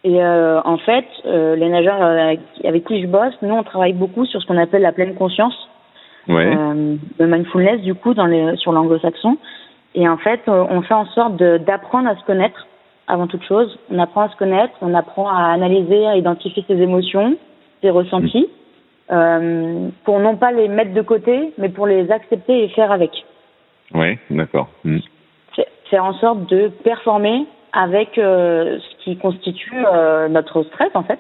Et 0.05 0.21
euh, 0.21 0.61
en 0.65 0.79
fait, 0.79 1.07
euh, 1.27 1.55
les 1.55 1.69
nageurs 1.69 2.03
euh, 2.03 2.35
avec 2.65 2.85
qui 2.85 3.01
je 3.03 3.07
bosse, 3.07 3.35
nous, 3.43 3.55
on 3.55 3.63
travaille 3.63 3.93
beaucoup 3.93 4.25
sur 4.27 4.41
ce 4.41 4.47
qu'on 4.47 4.59
appelle 4.59 4.83
la 4.83 4.93
pleine 4.93 5.15
conscience, 5.15 5.55
ouais. 6.29 6.57
euh, 6.57 6.97
le 7.19 7.27
mindfulness, 7.27 7.83
du 7.83 7.95
coup, 7.95 8.15
dans 8.15 8.27
les, 8.27 8.57
sur 8.57 8.73
l'anglo-saxon. 8.73 9.39
Et 9.95 10.09
en 10.09 10.17
fait, 10.17 10.41
on 10.47 10.81
fait 10.83 10.95
en 10.95 11.07
sorte 11.07 11.37
d'apprendre 11.37 12.09
à 12.09 12.17
se 12.17 12.25
connaître 12.25 12.67
avant 13.09 13.27
toute 13.27 13.45
chose. 13.45 13.79
On 13.91 13.99
apprend 13.99 14.23
à 14.23 14.29
se 14.31 14.37
connaître, 14.37 14.73
on 14.81 14.95
apprend 14.95 15.29
à 15.29 15.53
analyser, 15.53 16.07
à 16.07 16.17
identifier 16.17 16.65
ses 16.67 16.81
émotions, 16.81 17.37
ses 17.83 17.91
ressentis, 17.91 18.49
mmh. 19.11 19.15
euh, 19.15 19.89
pour 20.05 20.19
non 20.19 20.37
pas 20.37 20.53
les 20.53 20.69
mettre 20.69 20.95
de 20.95 21.03
côté, 21.03 21.53
mais 21.59 21.69
pour 21.69 21.87
les 21.87 22.11
accepter 22.11 22.65
et 22.65 22.69
faire 22.69 22.91
avec. 22.91 23.11
Oui, 23.95 24.19
d'accord. 24.31 24.69
Mmh 24.85 24.99
faire 25.93 26.05
en 26.07 26.15
sorte 26.15 26.47
de 26.47 26.69
performer 26.83 27.47
avec 27.75 28.17
euh, 28.17 28.79
ce 28.79 29.05
qui 29.05 29.19
constitue 29.19 29.85
euh, 29.87 30.27
notre 30.29 30.63
stress 30.65 30.91
en 30.95 31.03
fait 31.03 31.19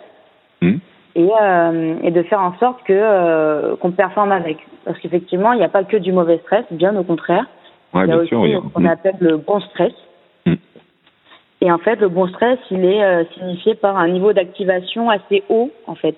mmh. 0.63 0.77
et, 1.15 1.29
euh, 1.43 1.95
et 2.03 2.11
de 2.11 2.23
faire 2.23 2.41
en 2.41 2.55
sorte 2.59 2.83
que 2.85 2.93
euh, 2.95 3.77
qu'on 3.77 3.93
performe 3.93 4.33
avec 4.33 4.57
parce 4.87 4.99
qu'effectivement 4.99 5.53
il 5.53 5.59
n'y 5.59 5.65
a 5.65 5.69
pas 5.69 5.85
que 5.85 5.99
du 5.99 6.11
mauvais 6.11 6.39
stress 6.39 6.65
bien 6.71 6.97
au 6.97 7.05
contraire 7.05 7.47
ouais, 7.95 8.05
il 8.05 8.09
y 8.09 8.13
a 8.13 8.17
aussi 8.17 8.29
sûr, 8.29 8.63
ce 8.65 8.73
qu'on 8.73 8.85
appelle 8.85 9.17
le 9.21 9.37
bon 9.37 9.61
stress 9.61 9.93
mmh. 10.47 10.55
et 11.61 11.73
en 11.73 11.79
fait 11.79 11.97
le 11.97 12.09
bon 12.09 12.27
stress 12.29 12.59
il 12.71 12.85
est 12.85 13.03
euh, 13.03 13.25
signifié 13.35 13.75
par 13.75 13.97
un 13.97 14.09
niveau 14.09 14.33
d'activation 14.33 15.11
assez 15.11 15.43
haut 15.49 15.71
en 15.87 15.95
fait 15.95 16.17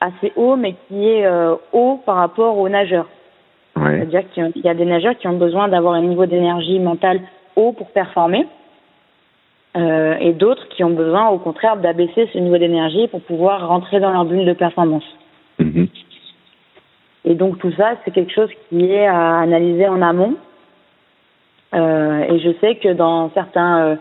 assez 0.00 0.32
haut 0.36 0.56
mais 0.56 0.74
qui 0.88 1.08
est 1.08 1.26
euh, 1.26 1.54
haut 1.72 2.00
par 2.04 2.16
rapport 2.16 2.58
aux 2.58 2.68
nageurs 2.68 3.08
ouais. 3.76 3.98
c'est-à-dire 3.98 4.30
qu'il 4.30 4.62
y 4.64 4.68
a 4.68 4.74
des 4.74 4.84
nageurs 4.84 5.16
qui 5.16 5.28
ont 5.28 5.38
besoin 5.38 5.68
d'avoir 5.68 5.94
un 5.94 6.02
niveau 6.02 6.26
d'énergie 6.26 6.78
mentale 6.78 7.20
haut 7.56 7.72
pour 7.72 7.90
performer, 7.90 8.46
euh, 9.76 10.14
et 10.20 10.32
d'autres 10.32 10.68
qui 10.68 10.84
ont 10.84 10.90
besoin, 10.90 11.28
au 11.28 11.38
contraire, 11.38 11.76
d'abaisser 11.76 12.28
ce 12.32 12.38
niveau 12.38 12.58
d'énergie 12.58 13.08
pour 13.08 13.20
pouvoir 13.22 13.66
rentrer 13.66 13.98
dans 14.00 14.12
leur 14.12 14.24
bulle 14.24 14.46
de 14.46 14.52
performance. 14.52 15.04
Mmh. 15.58 15.84
Et 17.24 17.34
donc 17.34 17.58
tout 17.58 17.72
ça, 17.72 17.94
c'est 18.04 18.12
quelque 18.12 18.32
chose 18.32 18.50
qui 18.68 18.84
est 18.84 19.06
à 19.06 19.38
analyser 19.38 19.88
en 19.88 20.00
amont. 20.00 20.36
Euh, 21.74 22.20
et 22.30 22.38
je 22.38 22.50
sais 22.60 22.76
que 22.76 22.92
dans 22.92 23.30
certains, 23.30 23.78
euh, 23.86 23.96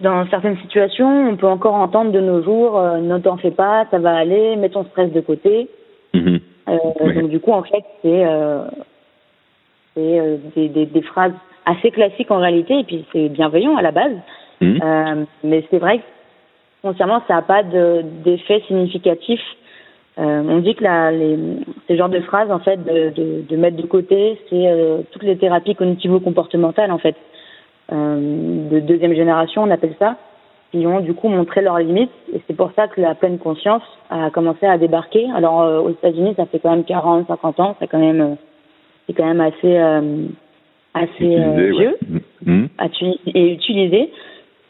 dans 0.00 0.26
certaines 0.28 0.58
situations, 0.58 1.28
on 1.30 1.36
peut 1.36 1.46
encore 1.46 1.74
entendre 1.74 2.10
de 2.12 2.20
nos 2.20 2.42
jours 2.42 2.78
euh, 2.78 2.98
"Ne 2.98 3.18
t'en 3.18 3.36
fais 3.36 3.52
pas, 3.52 3.86
ça 3.90 3.98
va 3.98 4.16
aller, 4.16 4.56
mets 4.56 4.68
ton 4.70 4.84
stress 4.84 5.12
de 5.12 5.20
côté". 5.20 5.68
Mhm. 6.14 6.40
Euh, 6.68 6.78
Oui. 7.00 7.14
Donc 7.14 7.30
du 7.30 7.40
coup, 7.40 7.52
en 7.52 7.62
fait, 7.62 7.84
c'est 8.02 8.24
euh, 8.26 8.64
c'est 9.94 10.18
euh, 10.20 10.36
des, 10.56 10.68
des, 10.68 10.86
des 10.86 11.02
phrases 11.02 11.32
assez 11.66 11.90
classiques 11.90 12.30
en 12.30 12.38
réalité, 12.38 12.80
et 12.80 12.84
puis 12.84 13.04
c'est 13.12 13.28
bienveillant 13.28 13.76
à 13.76 13.82
la 13.82 13.92
base. 13.92 14.16
Euh, 14.82 15.24
mais 15.42 15.64
c'est 15.70 15.78
vrai 15.78 15.98
que 15.98 16.04
foncièrement, 16.82 17.22
ça 17.28 17.34
n'a 17.34 17.42
pas 17.42 17.62
de- 17.62 18.02
d'effet 18.24 18.62
significatif. 18.66 19.40
Euh, 20.18 20.42
on 20.48 20.58
dit 20.60 20.74
que 20.76 20.84
la, 20.84 21.10
les, 21.10 21.36
ces 21.88 21.96
genres 21.96 22.08
de 22.08 22.20
phrases, 22.20 22.50
en 22.50 22.60
fait, 22.60 22.76
de, 22.84 23.10
de, 23.10 23.42
de 23.48 23.56
mettre 23.56 23.76
de 23.76 23.86
côté, 23.86 24.38
c'est 24.48 24.68
euh, 24.68 24.98
toutes 25.10 25.24
les 25.24 25.36
thérapies 25.36 25.74
cognitivo-comportementales, 25.74 26.92
en 26.92 26.98
fait, 26.98 27.16
euh, 27.92 28.68
de 28.70 28.78
deuxième 28.80 29.14
génération, 29.14 29.62
on 29.64 29.70
appelle 29.70 29.94
ça, 29.98 30.16
qui 30.70 30.86
ont 30.86 31.00
du 31.00 31.14
coup 31.14 31.28
montré 31.28 31.62
leurs 31.62 31.78
limites. 31.78 32.12
Et 32.32 32.40
c'est 32.46 32.56
pour 32.56 32.70
ça 32.76 32.86
que 32.88 33.00
la 33.00 33.14
pleine 33.16 33.38
conscience 33.38 33.82
a 34.10 34.30
commencé 34.30 34.66
à 34.66 34.78
débarquer. 34.78 35.26
Alors 35.34 35.62
euh, 35.62 35.80
aux 35.80 35.90
États-Unis, 35.90 36.34
ça 36.36 36.46
fait 36.46 36.60
quand 36.60 36.70
même 36.70 36.84
40, 36.84 37.26
50 37.26 37.60
ans, 37.60 37.76
c'est 37.80 37.88
quand 37.88 37.98
même, 37.98 38.20
euh, 38.20 38.34
c'est 39.06 39.12
quand 39.14 39.26
même 39.26 39.40
assez, 39.40 39.76
euh, 39.76 40.26
assez 40.94 41.10
Utilisé, 41.24 41.70
vieux 41.70 41.98
ouais. 42.46 42.68
À 42.78 42.88
tu- 42.88 43.18
et 43.26 43.52
utilisé. 43.52 44.10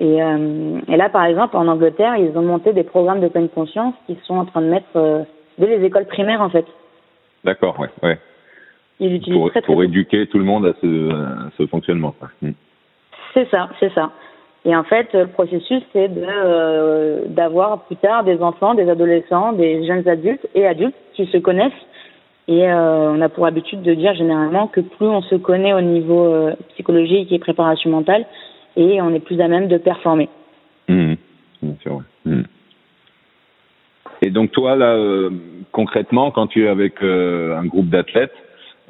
Et, 0.01 0.23
euh, 0.23 0.81
et 0.89 0.97
là, 0.97 1.09
par 1.09 1.25
exemple, 1.27 1.57
en 1.57 1.69
Angleterre, 1.69 2.17
ils 2.17 2.37
ont 2.37 2.43
monté 2.43 2.73
des 2.73 2.83
programmes 2.83 3.21
de 3.21 3.29
pleine 3.29 3.49
conscience 3.49 3.95
qui 4.07 4.17
sont 4.25 4.37
en 4.37 4.45
train 4.45 4.61
de 4.63 4.67
mettre 4.67 4.87
euh, 4.97 5.23
dès 5.59 5.79
les 5.79 5.85
écoles 5.85 6.07
primaires, 6.07 6.41
en 6.41 6.51
fait. 6.51 6.67
D'accord, 7.45 7.79
ouais, 7.79 7.91
ouais. 8.03 8.19
Ils 9.01 9.11
l'utilisent 9.11 9.41
Pour, 9.41 9.51
très, 9.51 9.61
très 9.61 9.73
pour 9.73 9.83
éduquer 9.83 10.27
tout 10.27 10.39
le 10.39 10.45
monde 10.45 10.67
à 10.67 10.73
ce, 10.81 11.11
à 11.13 11.51
ce 11.59 11.67
fonctionnement. 11.67 12.15
Mhm. 12.43 12.55
C'est 13.35 13.49
ça, 13.51 13.69
c'est 13.81 13.93
ça. 13.93 14.13
Et 14.65 14.75
en 14.75 14.85
fait, 14.85 15.13
le 15.13 15.27
processus, 15.27 15.83
c'est 15.93 16.09
de 16.09 16.25
euh, 16.25 17.25
d'avoir 17.27 17.83
plus 17.83 17.97
tard 17.97 18.25
des 18.25 18.41
enfants, 18.41 18.75
des 18.75 18.89
adolescents, 18.89 19.53
des 19.53 19.87
jeunes 19.87 20.09
adultes 20.09 20.47
et 20.55 20.67
adultes 20.67 20.95
qui 21.15 21.27
se 21.27 21.37
connaissent. 21.37 21.73
Et 22.49 22.67
euh, 22.67 23.11
on 23.13 23.21
a 23.21 23.29
pour 23.29 23.47
habitude 23.47 23.83
de 23.83 23.95
dire 23.95 24.15
généralement 24.15 24.69
que 24.69 24.81
plus 24.81 25.07
on 25.07 25.23
se 25.23 25.35
connaît 25.35 25.75
au 25.75 25.81
niveau 25.81 26.27
euh, 26.27 26.55
psychologique 26.71 27.33
et 27.33 27.39
préparation 27.39 27.91
mentale, 27.91 28.25
et 28.77 29.03
on 29.03 29.15
est 29.15 29.21
plus 29.21 29.41
à 29.41 29.49
même 29.49 29.69
de 29.69 29.77
performer. 29.77 30.29
Mhm. 30.89 31.17
Bien 31.63 31.77
sûr, 31.83 31.97
ouais. 32.27 32.43
Et 34.23 34.31
donc 34.31 34.53
toi, 34.53 34.77
là, 34.77 34.95
euh, 34.95 35.31
concrètement, 35.73 36.31
quand 36.31 36.47
tu 36.47 36.65
es 36.65 36.69
avec 36.69 37.03
euh, 37.03 37.57
un 37.57 37.65
groupe 37.67 37.89
d'athlètes, 37.89 38.35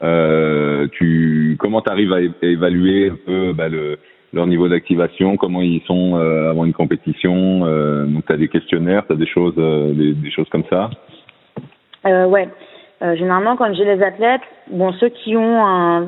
euh, 0.03 0.89
tu 0.93 1.57
comment 1.59 1.81
tu 1.81 1.91
arrives 1.91 2.13
à, 2.13 2.21
évaluer 2.43 3.11
un 3.11 3.19
peu 3.27 3.53
bah, 3.53 3.69
le, 3.69 3.99
leur 4.33 4.47
niveau 4.47 4.69
d'activation, 4.69 5.37
comment 5.37 5.63
ils 5.63 5.83
sont 5.87 6.17
avant 6.17 6.65
une 6.65 6.73
compétition 6.73 7.61
Donc 8.07 8.27
tu 8.27 8.33
as 8.33 8.37
des 8.37 8.49
questionnaires, 8.49 9.07
tu 9.07 9.13
as 9.13 9.17
des 9.17 9.27
choses, 9.27 9.55
des, 9.55 10.31
choses 10.31 10.49
comme 10.51 10.65
ça? 10.69 10.91
Ouais. 12.05 12.49
Généralement, 13.01 13.57
quand 13.57 13.73
j'ai 13.75 13.85
les 13.85 14.03
athlètes, 14.03 14.43
bon, 14.71 14.93
ceux 14.95 15.11
qui 15.11 15.37
ont 15.37 15.65
un 15.65 16.07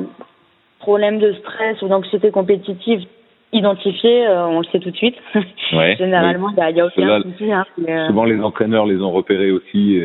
problème 0.80 1.18
de 1.18 1.32
stress 1.35 1.80
ou 1.82 1.88
d'anxiété 1.88 2.32
compétitive 2.32 3.06
identifié, 3.52 4.26
euh, 4.26 4.46
on 4.46 4.58
le 4.60 4.64
sait 4.66 4.80
tout 4.80 4.90
de 4.90 4.96
suite. 4.96 5.16
Ouais. 5.72 5.96
Généralement, 5.98 6.48
il 6.50 6.74
n'y 6.74 6.80
a, 6.80 6.84
a 6.84 6.86
aucun 6.86 7.22
souci. 7.22 7.52
Hein, 7.52 7.64
euh, 7.88 8.06
Souvent 8.06 8.24
les 8.24 8.40
entraîneurs 8.40 8.86
les 8.86 9.00
ont 9.02 9.10
repérés 9.10 9.50
aussi. 9.50 10.00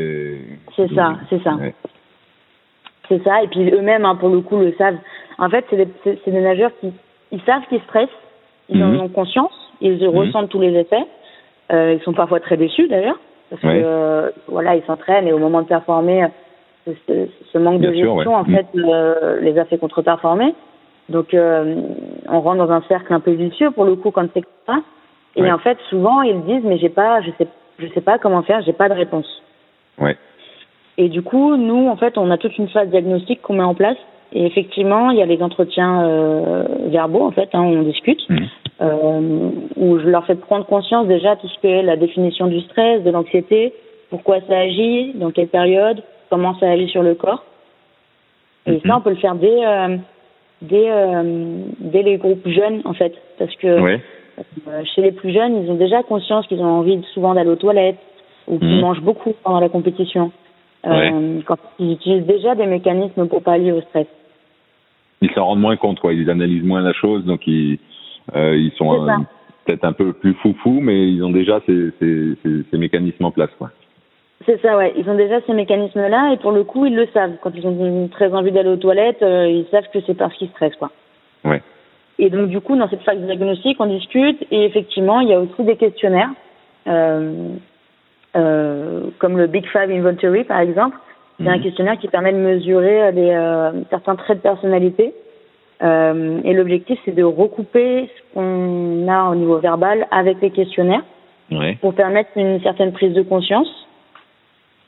C'est 0.76 0.92
ça, 0.96 1.14
c'est 1.30 1.42
ça. 1.44 1.54
Ouais. 1.54 1.76
C'est 3.08 3.24
ça. 3.24 3.44
Et 3.44 3.48
puis 3.48 3.70
eux-mêmes, 3.72 4.06
hein, 4.06 4.16
pour 4.16 4.30
le 4.30 4.42
coup, 4.42 4.58
le 4.58 4.74
savent. 4.78 4.98
En 5.38 5.50
fait, 5.50 5.66
c'est 5.70 5.78
des, 5.78 6.42
nageurs 6.42 6.72
qui 6.80 6.92
ils 7.32 7.42
savent 7.42 7.62
qu'ils 7.70 7.82
stressent, 7.82 8.10
ils 8.70 8.84
Mhm. 8.84 9.00
en 9.00 9.04
ont 9.04 9.10
conscience, 9.10 9.54
ils 9.82 9.98
Mhm. 10.04 10.18
ressentent 10.18 10.50
tous 10.50 10.60
les 10.62 10.76
effets. 10.76 11.06
Euh, 11.72 11.94
ils 11.98 12.04
sont 12.04 12.14
parfois 12.14 12.40
très 12.40 12.58
déçus 12.58 12.88
d'ailleurs, 12.88 13.20
parce 13.52 13.62
Ouais. 13.64 13.80
que 13.80 13.86
euh, 13.86 14.30
voilà, 14.48 14.76
ils 14.76 14.84
s'entraînent 14.84 15.28
et 15.28 15.34
au 15.34 15.38
moment 15.38 15.62
de 15.62 15.68
performer, 15.68 16.26
ce, 16.88 16.92
ce 17.54 17.58
manque 17.60 17.82
de 17.82 17.90
Bien 17.92 18.02
sûr, 18.04 18.16
gestion 18.16 18.32
ouais. 18.32 18.38
en 18.38 18.44
Mhm. 18.46 18.56
fait 18.56 18.66
euh, 18.76 19.40
les 19.42 19.58
a 19.60 19.66
fait 19.66 19.78
contre-performer. 19.78 20.56
Donc 21.10 21.34
euh, 21.34 21.76
on 22.32 22.42
rentre 22.42 22.66
dans 22.66 22.72
un 22.72 22.82
cercle 22.84 23.14
un 23.14 23.20
peu 23.20 23.32
vicieux 23.32 23.72
pour 23.72 23.86
le 23.86 23.96
coup 23.96 24.12
quand 24.12 24.28
c'est 24.34 24.44
ça. 24.66 24.80
Et 25.36 25.42
Ouais. 25.44 25.52
en 25.52 25.60
fait, 25.60 25.78
souvent 25.90 26.22
ils 26.22 26.42
disent 26.44 26.64
mais 26.64 26.78
j'ai 26.78 26.90
pas, 26.90 27.22
je 27.22 27.32
sais, 27.38 27.48
je 27.80 27.88
sais 27.94 28.02
pas 28.02 28.18
comment 28.18 28.42
faire, 28.44 28.62
j'ai 28.64 28.74
pas 28.74 28.90
de 28.90 28.94
réponse. 28.94 29.28
Ouais. 30.00 30.18
Et 30.98 31.10
du 31.10 31.22
coup, 31.22 31.56
nous, 31.56 31.88
en 31.88 31.96
fait, 31.96 32.18
on 32.18 32.30
a 32.32 32.38
toute 32.38 32.58
une 32.58 32.68
phase 32.68 32.90
diagnostique 32.90 33.42
qu'on 33.42 33.54
met 33.54 33.64
en 33.64 33.74
place. 33.76 33.98
Et 34.34 34.46
effectivement, 34.46 35.10
il 35.10 35.18
y 35.18 35.22
a 35.22 35.26
les 35.26 35.42
entretiens 35.42 36.04
euh, 36.06 36.64
verbaux, 36.88 37.24
en 37.24 37.32
fait, 37.32 37.50
hein, 37.54 37.62
où 37.64 37.68
on 37.80 37.82
discute, 37.84 38.22
Mhm. 38.30 38.48
euh, 38.82 39.50
où 39.78 40.00
je 40.00 40.08
leur 40.08 40.26
fais 40.26 40.36
prendre 40.36 40.66
conscience 40.66 41.08
déjà 41.08 41.36
tout 41.38 41.48
ce 41.48 41.60
que 41.60 41.68
est 41.68 41.82
la 41.82 41.96
définition 41.98 42.48
du 42.48 42.62
stress, 42.62 43.04
de 43.04 43.10
l'anxiété, 43.12 43.74
pourquoi 44.10 44.40
ça 44.48 44.58
agit, 44.58 45.14
dans 45.16 45.32
quelle 45.32 45.48
période, 45.48 46.02
comment 46.30 46.56
ça 46.60 46.70
agit 46.70 46.88
sur 46.90 47.04
le 47.04 47.16
corps. 47.16 47.44
Et 48.68 48.74
Mhm. 48.74 48.82
ça, 48.86 48.98
on 48.98 49.02
peut 49.02 49.10
le 49.10 49.16
faire 49.18 49.36
dès, 49.36 49.66
euh, 49.66 49.98
dès, 50.62 50.92
euh, 50.92 51.64
dès 51.80 52.04
les 52.04 52.18
groupes 52.18 52.48
jeunes, 52.48 52.82
en 52.86 52.94
fait, 52.94 53.14
parce 53.38 53.56
que 53.56 53.80
Ouais. 53.82 54.02
euh, 54.68 54.84
chez 54.96 55.02
les 55.02 55.12
plus 55.12 55.32
jeunes, 55.32 55.64
ils 55.64 55.72
ont 55.72 55.76
déjà 55.76 56.04
conscience 56.04 56.48
qu'ils 56.48 56.60
ont 56.62 56.80
envie 56.80 57.02
souvent 57.14 57.34
d'aller 57.34 57.50
aux 57.50 57.56
toilettes 57.56 58.00
ou 58.48 58.58
qu'ils 58.60 58.76
Mhm. 58.76 58.82
mangent 58.82 59.02
beaucoup 59.02 59.34
pendant 59.44 59.60
la 59.60 59.70
compétition. 59.70 60.32
Euh, 60.86 60.90
Ouais. 60.90 61.44
Quand 61.46 61.58
ils 61.80 61.94
utilisent 61.94 62.26
déjà 62.26 62.56
des 62.56 62.66
mécanismes 62.66 63.28
pour 63.28 63.44
pallier 63.44 63.72
au 63.72 63.82
stress. 63.82 64.08
Ils 65.22 65.30
s'en 65.32 65.46
rendent 65.46 65.60
moins 65.60 65.76
compte, 65.78 66.00
quoi. 66.00 66.14
Ils 66.14 66.30
analysent 66.30 66.64
moins 66.64 66.82
la 66.82 66.94
chose, 66.94 67.24
donc 67.26 67.46
ils, 67.46 67.78
euh, 68.36 68.56
ils 68.58 68.72
sont 68.72 69.08
peut-être 69.66 69.86
un 69.86 69.94
peu 69.94 70.14
plus 70.14 70.34
foufou, 70.36 70.80
mais 70.82 71.08
ils 71.08 71.24
ont 71.24 71.30
déjà 71.30 71.60
ces, 71.68 71.92
ces, 72.00 72.34
ces, 72.42 72.64
ces 72.72 72.78
mécanismes 72.80 73.26
en 73.26 73.32
place, 73.32 73.52
quoi. 73.60 73.70
C'est 74.46 74.60
ça, 74.62 74.76
ouais. 74.78 74.94
Ils 74.98 75.10
ont 75.10 75.16
déjà 75.16 75.40
ces 75.46 75.54
mécanismes-là 75.54 76.34
et 76.34 76.38
pour 76.38 76.52
le 76.52 76.64
coup, 76.64 76.86
ils 76.86 76.96
le 76.96 77.08
savent. 77.14 77.34
Quand 77.42 77.52
ils 77.56 77.66
ont 77.68 78.08
très 78.12 78.34
envie 78.34 78.52
d'aller 78.52 78.70
aux 78.70 78.76
toilettes, 78.78 79.22
euh, 79.22 79.48
ils 79.48 79.66
savent 79.70 79.88
que 79.94 80.00
c'est 80.06 80.16
parce 80.16 80.34
qu'ils 80.36 80.50
stressent, 80.50 80.76
quoi. 80.78 80.90
Ouais. 81.44 81.62
Et 82.20 82.30
donc, 82.30 82.50
du 82.50 82.60
coup, 82.62 82.76
dans 82.76 82.90
cette 82.90 83.02
phase 83.04 83.20
de 83.20 83.26
diagnostic, 83.26 83.78
on 83.80 83.86
discute 83.88 84.44
et 84.52 84.66
effectivement, 84.66 85.20
il 85.22 85.30
y 85.30 85.34
a 85.34 85.40
aussi 85.40 85.64
des 85.64 85.76
questionnaires, 85.76 86.30
euh, 86.88 87.50
euh, 88.36 89.02
comme 89.20 89.38
le 89.38 89.48
Big 89.48 89.66
Five 89.68 89.90
Inventory, 89.92 90.44
par 90.44 90.60
exemple. 90.60 90.98
C'est 91.40 91.48
un 91.50 91.58
Mhm. 91.58 91.64
questionnaire 91.64 91.98
qui 91.98 92.08
permet 92.08 92.34
de 92.34 92.38
mesurer 92.38 93.04
euh, 93.04 93.12
des, 93.12 93.30
euh, 93.32 93.72
certains 93.90 94.16
traits 94.16 94.38
de 94.38 94.44
personnalité. 94.44 95.14
Euh, 95.82 96.40
et 96.44 96.54
l'objectif, 96.54 97.00
c'est 97.06 97.16
de 97.16 97.24
recouper 97.24 98.08
ce 98.16 98.34
qu'on 98.36 99.08
a 99.08 99.32
au 99.32 99.36
niveau 99.36 99.58
verbal 99.58 100.08
avec 100.12 100.38
les 100.42 100.52
questionnaires 100.52 101.04
Ouais. 101.52 101.78
pour 101.82 101.94
permettre 101.96 102.30
une 102.36 102.62
certaine 102.62 102.92
prise 102.92 103.14
de 103.14 103.24
conscience 103.24 103.68
euh, 103.68 103.91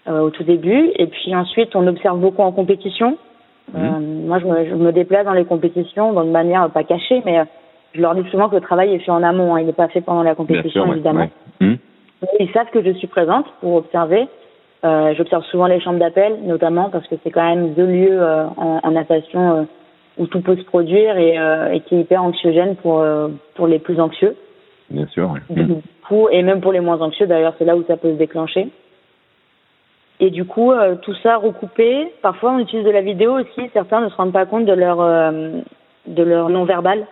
au 0.07 0.29
tout 0.29 0.43
début. 0.43 0.91
Et 0.98 1.07
puis 1.07 1.36
ensuite, 1.36 1.75
on 1.75 1.86
observe 1.88 2.19
beaucoup 2.19 2.41
en 2.41 2.51
compétition. 2.51 3.17
Euh, 3.75 3.79
moi, 3.79 4.39
je 4.39 4.45
me, 4.45 4.65
je 4.65 4.75
me 4.75 4.91
déplace 4.91 5.25
dans 5.25 5.33
les 5.33 5.45
compétitions 5.45 6.12
de 6.13 6.29
manière 6.29 6.69
pas 6.69 6.83
cachée, 6.83 7.22
mais 7.25 7.39
euh, 7.39 7.45
je 7.93 8.01
leur 8.01 8.13
dis 8.15 8.29
souvent 8.29 8.50
que 8.50 8.55
le 8.55 8.62
travail 8.62 8.93
est 8.93 9.00
fait 9.00 9.12
en 9.12 9.24
amont. 9.24 9.55
hein. 9.55 9.62
il 9.62 9.65
n'est 9.67 9.74
pas 9.74 9.88
fait 9.88 10.01
pendant 10.01 10.24
la 10.24 10.36
compétition, 10.36 10.83
sûr, 10.83 10.93
évidemment. 10.93 11.22
ouais. 11.62 11.67
Mhm. 11.67 11.77
Ils 12.39 12.50
savent 12.51 12.69
que 12.72 12.83
je 12.83 12.91
suis 12.91 13.07
présente 13.07 13.45
pour 13.62 13.75
observer. 13.75 14.27
Euh, 14.86 15.13
J'observe 15.15 15.43
souvent 15.45 15.67
les 15.67 15.79
chambres 15.79 16.00
d'appel, 16.00 16.39
notamment 16.43 16.89
parce 16.89 17.07
que 17.07 17.15
c'est 17.24 17.31
quand 17.31 17.43
même 17.48 17.74
deux 17.74 17.86
lieux 17.86 18.22
euh, 18.22 18.45
en, 18.57 18.79
en 18.83 18.91
natation 18.91 19.57
euh, 19.60 19.63
où 20.17 20.27
tout 20.27 20.41
peut 20.41 20.57
se 20.57 20.63
produire 20.63 21.17
et, 21.17 21.39
euh, 21.39 21.72
et 21.72 21.79
qui 21.79 21.95
est 21.95 22.01
hyper 22.01 22.22
anxiogène 22.24 22.75
pour, 22.75 23.00
euh, 23.00 23.29
pour 23.55 23.67
les 23.67 23.79
plus 23.79 24.00
anxieux. 24.01 24.36
Bien 24.89 25.07
sûr, 25.07 25.31
ouais. 25.31 25.39
Du 25.50 25.62
Mhm. 25.63 25.81
coup, 26.07 26.27
et 26.29 26.43
même 26.43 26.60
pour 26.60 26.74
les 26.74 26.81
moins 26.81 27.00
anxieux, 27.01 27.27
d'ailleurs, 27.27 27.53
c'est 27.57 27.65
là 27.65 27.77
où 27.77 27.83
ça 27.88 27.95
peut 27.95 28.12
se 28.12 28.17
déclencher. 28.17 28.67
Et 30.20 30.29
du 30.29 30.46
coup, 30.46 30.72
euh, 30.72 30.96
tout 31.01 31.13
ça 31.15 31.38
recoupé. 31.38 32.12
Parfois, 32.22 32.51
on 32.53 32.60
utilise 32.60 32.86
de 32.86 32.91
la 32.91 33.01
vidéo 33.01 33.39
aussi. 33.39 33.70
Certains 33.74 34.01
ne 34.01 34.10
se 34.10 34.15
rendent 34.15 34.32
pas 34.34 34.46
compte 34.46 34.65
de 34.65 34.74
leur 34.74 35.01
euh, 35.01 35.60
de 36.08 36.24
leur 36.24 36.50
non 36.50 36.65
verbal. 36.65 37.05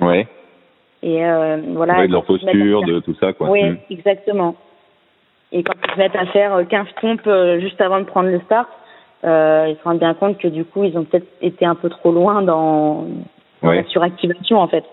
Ouais. 0.00 0.26
Et 1.02 1.24
euh, 1.24 1.58
voilà. 1.74 1.98
Ouais, 1.98 2.06
de 2.08 2.12
leur 2.12 2.24
posture, 2.24 2.82
de 2.84 3.00
tout 3.00 3.14
ça, 3.14 3.32
quoi. 3.32 3.50
Oui, 3.50 3.62
Mhm. 3.62 3.78
exactement. 3.90 4.54
Et 5.52 5.62
quand 5.62 5.74
ils 5.86 5.92
se 5.92 5.98
mettent 5.98 6.16
à 6.16 6.26
faire 6.26 6.54
euh, 6.54 6.64
15 6.64 6.86
pompes 7.00 7.20
euh, 7.26 7.60
juste 7.60 7.80
avant 7.80 7.98
de 8.00 8.04
prendre 8.04 8.30
le 8.30 8.40
start, 8.40 8.68
euh, 9.24 9.66
ils 9.68 9.76
se 9.76 9.82
rendent 9.84 9.98
bien 9.98 10.14
compte 10.14 10.38
que 10.38 10.48
du 10.48 10.64
coup, 10.64 10.84
ils 10.84 10.96
ont 10.96 11.04
peut-être 11.04 11.26
été 11.42 11.64
un 11.66 11.74
peu 11.74 11.90
trop 11.90 12.10
loin 12.12 12.42
dans, 12.42 13.04
dans 13.62 13.68
Ouais. 13.68 13.76
la 13.76 13.84
suractivation, 13.84 14.58
en 14.58 14.66
fait. 14.68 14.84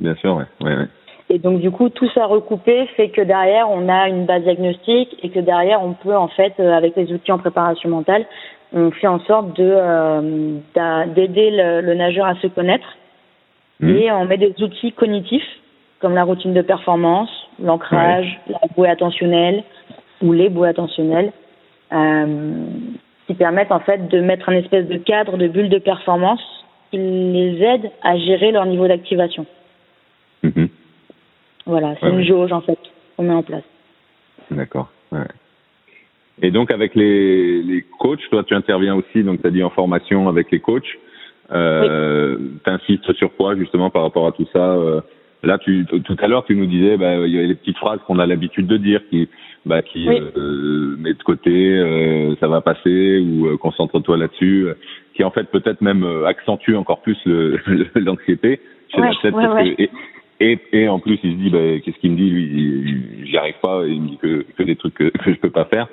Bien 0.00 0.14
sûr, 0.16 0.34
ouais. 0.36 0.44
ouais, 0.62 0.76
ouais. 0.76 0.86
Et 1.28 1.38
donc 1.38 1.60
du 1.60 1.70
coup, 1.72 1.88
tout 1.88 2.08
ça 2.10 2.26
recoupé 2.26 2.86
fait 2.96 3.08
que 3.08 3.20
derrière, 3.20 3.68
on 3.70 3.88
a 3.88 4.08
une 4.08 4.26
base 4.26 4.42
diagnostique 4.44 5.16
et 5.22 5.28
que 5.30 5.40
derrière, 5.40 5.82
on 5.82 5.92
peut 5.92 6.16
en 6.16 6.28
fait, 6.28 6.54
euh, 6.60 6.72
avec 6.72 6.94
les 6.96 7.12
outils 7.12 7.32
en 7.32 7.38
préparation 7.38 7.88
mentale, 7.88 8.24
on 8.72 8.90
fait 8.92 9.06
en 9.08 9.18
sorte 9.20 9.56
de 9.56 9.68
euh, 9.68 10.58
d'a- 10.74 11.06
d'aider 11.06 11.50
le, 11.50 11.80
le 11.80 11.94
nageur 11.94 12.26
à 12.26 12.34
se 12.36 12.46
connaître 12.46 12.86
Mhm. 13.78 13.96
et 13.96 14.10
on 14.12 14.24
met 14.24 14.38
des 14.38 14.54
outils 14.62 14.92
cognitifs 14.92 15.46
comme 16.00 16.14
la 16.14 16.24
routine 16.24 16.54
de 16.54 16.62
performance, 16.62 17.28
l'ancrage, 17.62 18.40
la 18.48 18.60
bouée 18.74 18.88
attentionnelle 18.88 19.64
ou 20.22 20.32
les 20.32 20.48
bouées 20.48 20.68
attentionnelles, 20.68 21.30
euh, 21.92 22.54
qui 23.26 23.34
permettent 23.34 23.72
en 23.72 23.80
fait 23.80 24.08
de 24.08 24.20
mettre 24.20 24.48
un 24.48 24.54
espèce 24.54 24.86
de 24.86 24.96
cadre, 24.96 25.36
de 25.36 25.48
bulle 25.48 25.68
de 25.68 25.78
performance 25.78 26.40
qui 26.90 26.98
les 26.98 27.62
aide 27.62 27.90
à 28.02 28.16
gérer 28.16 28.52
leur 28.52 28.64
niveau 28.66 28.86
d'activation. 28.88 29.44
Voilà, 31.66 31.94
c'est 31.98 32.06
Ouais, 32.06 32.12
une 32.12 32.18
ouais. 32.18 32.24
jauge 32.24 32.52
en 32.52 32.60
fait 32.60 32.78
qu'on 33.16 33.24
met 33.24 33.34
en 33.34 33.42
place. 33.42 33.64
D'accord. 34.50 34.88
Ouais. 35.12 35.26
Et 36.42 36.50
donc 36.50 36.70
avec 36.70 36.94
les, 36.94 37.62
les 37.62 37.84
coachs, 37.98 38.20
toi 38.30 38.44
tu 38.44 38.54
interviens 38.54 38.94
aussi, 38.94 39.22
donc 39.24 39.40
tu 39.40 39.46
as 39.46 39.50
dit 39.50 39.62
en 39.62 39.70
formation 39.70 40.28
avec 40.28 40.50
les 40.50 40.60
coachs. 40.60 40.84
Euh, 41.52 42.36
oui. 42.38 42.50
T'insistes 42.64 43.12
sur 43.14 43.34
quoi 43.36 43.56
justement 43.56 43.90
par 43.90 44.02
rapport 44.02 44.26
à 44.26 44.32
tout 44.32 44.46
ça 44.52 44.72
euh, 44.74 45.00
Là, 45.42 45.58
tu, 45.58 45.84
tout 45.86 46.16
à 46.18 46.26
l'heure, 46.26 46.44
tu 46.44 46.56
nous 46.56 46.66
disais, 46.66 46.96
bah, 46.96 47.18
il 47.24 47.32
y 47.32 47.38
a 47.38 47.42
les 47.42 47.54
petites 47.54 47.76
phrases 47.76 48.00
qu'on 48.06 48.18
a 48.18 48.26
l'habitude 48.26 48.66
de 48.66 48.78
dire, 48.78 49.00
qui, 49.10 49.28
bah, 49.64 49.80
qui 49.82 50.08
oui. 50.08 50.20
euh, 50.36 50.96
met 50.98 51.12
de 51.12 51.22
côté, 51.22 51.78
euh, 51.78 52.34
ça 52.40 52.48
va 52.48 52.62
passer, 52.62 53.18
ou 53.20 53.46
euh, 53.46 53.56
concentre-toi 53.56 54.16
là-dessus, 54.16 54.66
qui 55.14 55.22
en 55.22 55.30
fait 55.30 55.44
peut-être 55.44 55.82
même 55.82 56.02
euh, 56.04 56.24
accentue 56.24 56.74
encore 56.74 57.00
plus 57.00 57.18
l'anxiété 57.94 58.60
chez 58.88 59.00
ouais, 59.00 59.08
l'athlète. 59.08 59.34
ouais, 59.34 59.46
ouais. 59.48 59.90
Et, 60.40 60.58
et, 60.72 60.88
en 60.88 60.98
plus, 60.98 61.18
il 61.22 61.32
se 61.32 61.36
dit, 61.36 61.50
bah, 61.50 61.58
qu'est-ce 61.84 61.96
qu'il 61.98 62.10
me 62.12 62.16
dit, 62.16 62.28
lui, 62.30 63.26
j'y 63.26 63.36
arrive 63.38 63.54
pas, 63.62 63.82
il 63.86 64.02
me 64.02 64.08
dit 64.08 64.18
que, 64.18 64.44
que 64.56 64.62
des 64.62 64.76
trucs 64.76 64.94
que, 64.94 65.04
que 65.24 65.32
je 65.32 65.38
peux 65.38 65.50
pas 65.50 65.64
faire. 65.64 65.86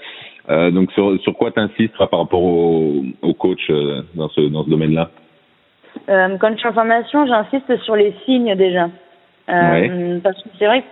Euh, 0.49 0.69
donc, 0.71 0.91
sur, 0.91 1.17
sur 1.21 1.33
quoi 1.35 1.51
t'insistes 1.51 1.97
par 1.97 2.19
rapport 2.19 2.43
au, 2.43 3.03
au 3.21 3.33
coach 3.33 3.61
euh, 3.69 4.01
dans 4.15 4.27
ce, 4.29 4.41
dans 4.41 4.63
ce 4.65 4.69
domaine-là? 4.69 5.09
Euh, 6.09 6.37
Quand 6.39 6.51
je 6.51 6.57
suis 6.57 6.67
en 6.67 6.73
formation, 6.73 7.25
j'insiste 7.25 7.77
sur 7.83 7.95
les 7.95 8.13
signes 8.25 8.55
déjà. 8.55 8.89
Euh, 9.49 9.71
Ouais. 9.71 10.19
Parce 10.23 10.41
que 10.41 10.49
c'est 10.59 10.65
vrai 10.65 10.83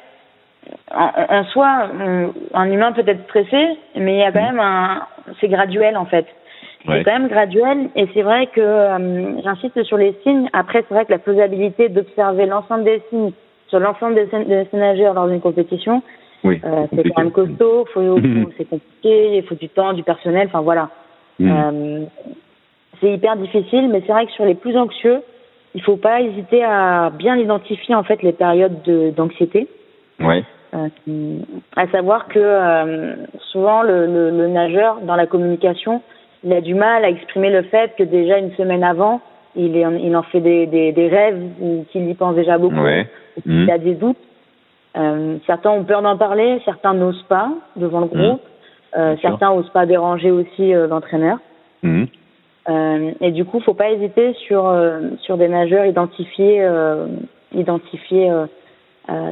qu'en 0.90 1.12
en 1.30 1.44
soi, 1.46 1.90
on- 2.00 2.34
un 2.54 2.72
humain 2.72 2.92
peut 2.94 3.04
être 3.06 3.24
stressé, 3.26 3.78
mais 3.96 4.14
il 4.16 4.20
y 4.20 4.24
a 4.24 4.32
quand 4.32 4.42
même 4.42 4.60
un, 4.60 5.02
c'est 5.40 5.48
graduel 5.50 5.98
en 5.98 6.06
fait. 6.06 6.26
Ouais. 6.88 6.98
C'est 6.98 7.04
quand 7.04 7.20
même 7.20 7.28
graduel 7.28 7.90
et 7.96 8.08
c'est 8.14 8.24
vrai 8.24 8.48
que 8.48 8.60
euh, 8.62 9.42
j'insiste 9.44 9.84
sur 9.84 9.98
les 9.98 10.16
signes. 10.24 10.50
Après, 10.54 10.84
c'est 10.88 10.94
vrai 10.96 11.06
que 11.06 11.12
la 11.12 11.20
faisabilité 11.20 11.90
d'observer 11.90 12.46
l'ensemble 12.48 12.84
des 12.86 13.02
signes 13.10 13.32
sur 13.68 13.80
l'ensemble 13.80 14.16
des, 14.16 14.26
des 14.26 14.68
nageurs 14.74 15.14
lors 15.14 15.28
d'une 15.28 15.42
compétition, 15.42 16.02
Oui. 16.44 16.60
euh, 16.66 16.88
c'est 16.96 17.10
quand 17.12 17.22
même 17.24 17.32
costaud. 17.32 17.86
Faut, 17.94 18.02
Mhm. 18.18 18.48
c'est 18.58 18.66
compliqué, 18.68 19.38
il 19.38 19.44
faut 19.44 19.56
du 19.56 19.70
temps, 19.70 19.94
du 19.94 20.04
personnel. 20.04 20.48
Enfin 20.48 20.62
voilà. 20.62 20.90
Mhm. 21.40 21.52
Euh, 21.52 22.06
c'est 23.00 23.12
hyper 23.14 23.36
difficile, 23.38 23.90
mais 23.90 24.02
c'est 24.06 24.12
vrai 24.12 24.26
que 24.26 24.32
sur 24.32 24.46
les 24.46 24.56
plus 24.56 24.76
anxieux, 24.76 25.22
il 25.76 25.82
faut 25.84 25.98
pas 25.98 26.22
hésiter 26.22 26.64
à 26.64 27.12
bien 27.12 27.36
identifier 27.38 27.96
en 27.96 28.04
fait 28.04 28.22
les 28.24 28.34
périodes 28.34 28.82
de- 28.84 29.12
d'anxiété. 29.12 29.68
Ouais. 30.20 30.44
Euh, 30.74 30.88
à 31.76 31.88
savoir 31.90 32.28
que 32.28 32.40
euh, 32.40 33.14
souvent 33.52 33.84
le, 33.84 34.06
le, 34.06 34.30
le 34.32 34.48
nageur 34.48 35.00
dans 35.02 35.16
la 35.16 35.28
communication, 35.28 36.02
il 36.44 36.54
a 36.54 36.62
du 36.62 36.74
mal 36.74 37.06
à 37.06 37.10
exprimer 37.10 37.50
le 37.50 37.64
fait 37.64 37.92
que 37.98 38.04
déjà 38.04 38.38
une 38.38 38.52
semaine 38.54 38.84
avant, 38.84 39.22
il, 39.56 39.76
est, 39.76 39.86
il 40.02 40.16
en 40.16 40.24
fait 40.24 40.40
des, 40.40 40.66
des, 40.66 40.92
des 40.92 41.08
rêves 41.08 41.40
ou 41.60 41.86
qu'il 41.92 42.10
y 42.10 42.14
pense 42.14 42.36
déjà 42.36 42.58
beaucoup, 42.58 42.82
Ouais. 42.82 43.08
ou 43.38 43.42
qu'il 43.42 43.52
Mhm. 43.64 43.70
a 43.70 43.78
des 43.78 43.94
doutes. 43.96 44.18
Euh, 44.98 45.38
certains 45.46 45.72
ont 45.72 45.84
peur 45.84 46.02
d'en 46.02 46.18
parler, 46.18 46.60
certains 46.66 46.94
n'osent 46.94 47.24
pas 47.30 47.50
devant 47.76 48.02
le 48.02 48.08
groupe, 48.08 48.42
euh, 48.98 49.16
sûr. 49.18 49.30
certains 49.30 49.52
osent 49.52 49.70
pas 49.70 49.86
déranger 49.86 50.32
aussi 50.32 50.74
euh, 50.74 50.88
l'entraîneur. 50.88 51.38
Euh, 52.70 53.12
et 53.22 53.32
du 53.32 53.44
coup, 53.46 53.60
faut 53.62 53.74
pas 53.74 53.90
hésiter 53.92 54.34
sur 54.48 54.72
sur 55.22 55.38
des 55.38 55.48
nageurs 55.48 55.86
identifiés 55.86 56.64
identifiés 57.54 58.32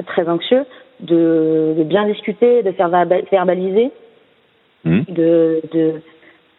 très 0.06 0.28
anxieux, 0.28 0.64
de, 1.00 1.74
de 1.78 1.82
bien 1.84 2.06
discuter, 2.06 2.62
de 2.64 2.72
faire 2.72 2.88
verba- 2.88 3.22
verbaliser, 3.30 3.92
de 4.84 5.60
de 5.72 6.02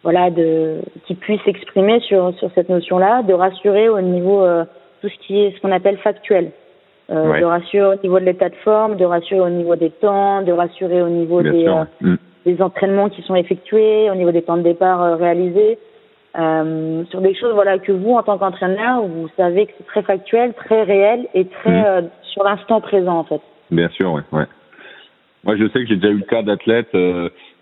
voilà 0.02 0.30
de 0.30 0.80
qui 1.06 1.14
puissent 1.14 1.42
s'exprimer 1.44 2.00
sur 2.00 2.34
sur 2.38 2.50
cette 2.54 2.68
notion-là, 2.68 3.22
de 3.22 3.32
rassurer 3.34 3.88
au 3.88 4.00
niveau 4.00 4.42
euh, 4.42 4.64
tout 5.00 5.08
ce 5.08 5.18
qui 5.26 5.40
est 5.40 5.54
ce 5.56 5.60
qu'on 5.60 5.72
appelle 5.72 5.98
factuel. 5.98 6.50
Euh, 7.10 7.30
Ouais. 7.30 7.40
de 7.40 7.44
rassurer 7.44 7.96
au 7.96 8.02
niveau 8.02 8.20
de 8.20 8.24
l'état 8.24 8.48
de 8.48 8.54
forme, 8.64 8.96
de 8.96 9.04
rassurer 9.04 9.40
au 9.40 9.48
niveau 9.50 9.74
des 9.76 9.90
temps, 9.90 10.40
de 10.42 10.52
rassurer 10.52 11.02
au 11.02 11.08
niveau 11.08 11.42
Bien 11.42 11.52
des, 11.52 11.66
euh, 11.66 11.84
Mhm. 12.00 12.16
des 12.46 12.62
entraînements 12.62 13.08
qui 13.10 13.22
sont 13.22 13.34
effectués, 13.34 14.08
au 14.10 14.14
niveau 14.14 14.30
des 14.30 14.40
temps 14.42 14.56
de 14.56 14.62
départ 14.62 15.02
euh, 15.02 15.16
réalisés, 15.16 15.78
euh, 16.38 17.04
sur 17.10 17.20
des 17.20 17.34
choses 17.34 17.52
voilà 17.54 17.78
que 17.78 17.92
vous 17.92 18.12
en 18.14 18.22
tant 18.22 18.38
qu'entraîneur 18.38 19.02
vous 19.02 19.28
savez 19.36 19.66
que 19.66 19.72
c'est 19.76 19.86
très 19.86 20.02
factuel, 20.02 20.54
très 20.54 20.84
réel 20.84 21.26
et 21.34 21.44
très 21.46 21.84
euh, 21.86 22.02
sur 22.22 22.44
l'instant 22.44 22.80
présent 22.80 23.18
en 23.18 23.24
fait. 23.24 23.40
Bien 23.70 23.88
sûr, 23.90 24.12
ouais, 24.12 24.22
ouais. 24.32 24.46
Moi, 25.44 25.56
je 25.56 25.64
sais 25.64 25.80
que 25.80 25.86
j'ai 25.86 25.96
déjà 25.96 26.08
eu 26.08 26.18
le 26.18 26.24
cas 26.24 26.42
d'athlètes, 26.42 26.94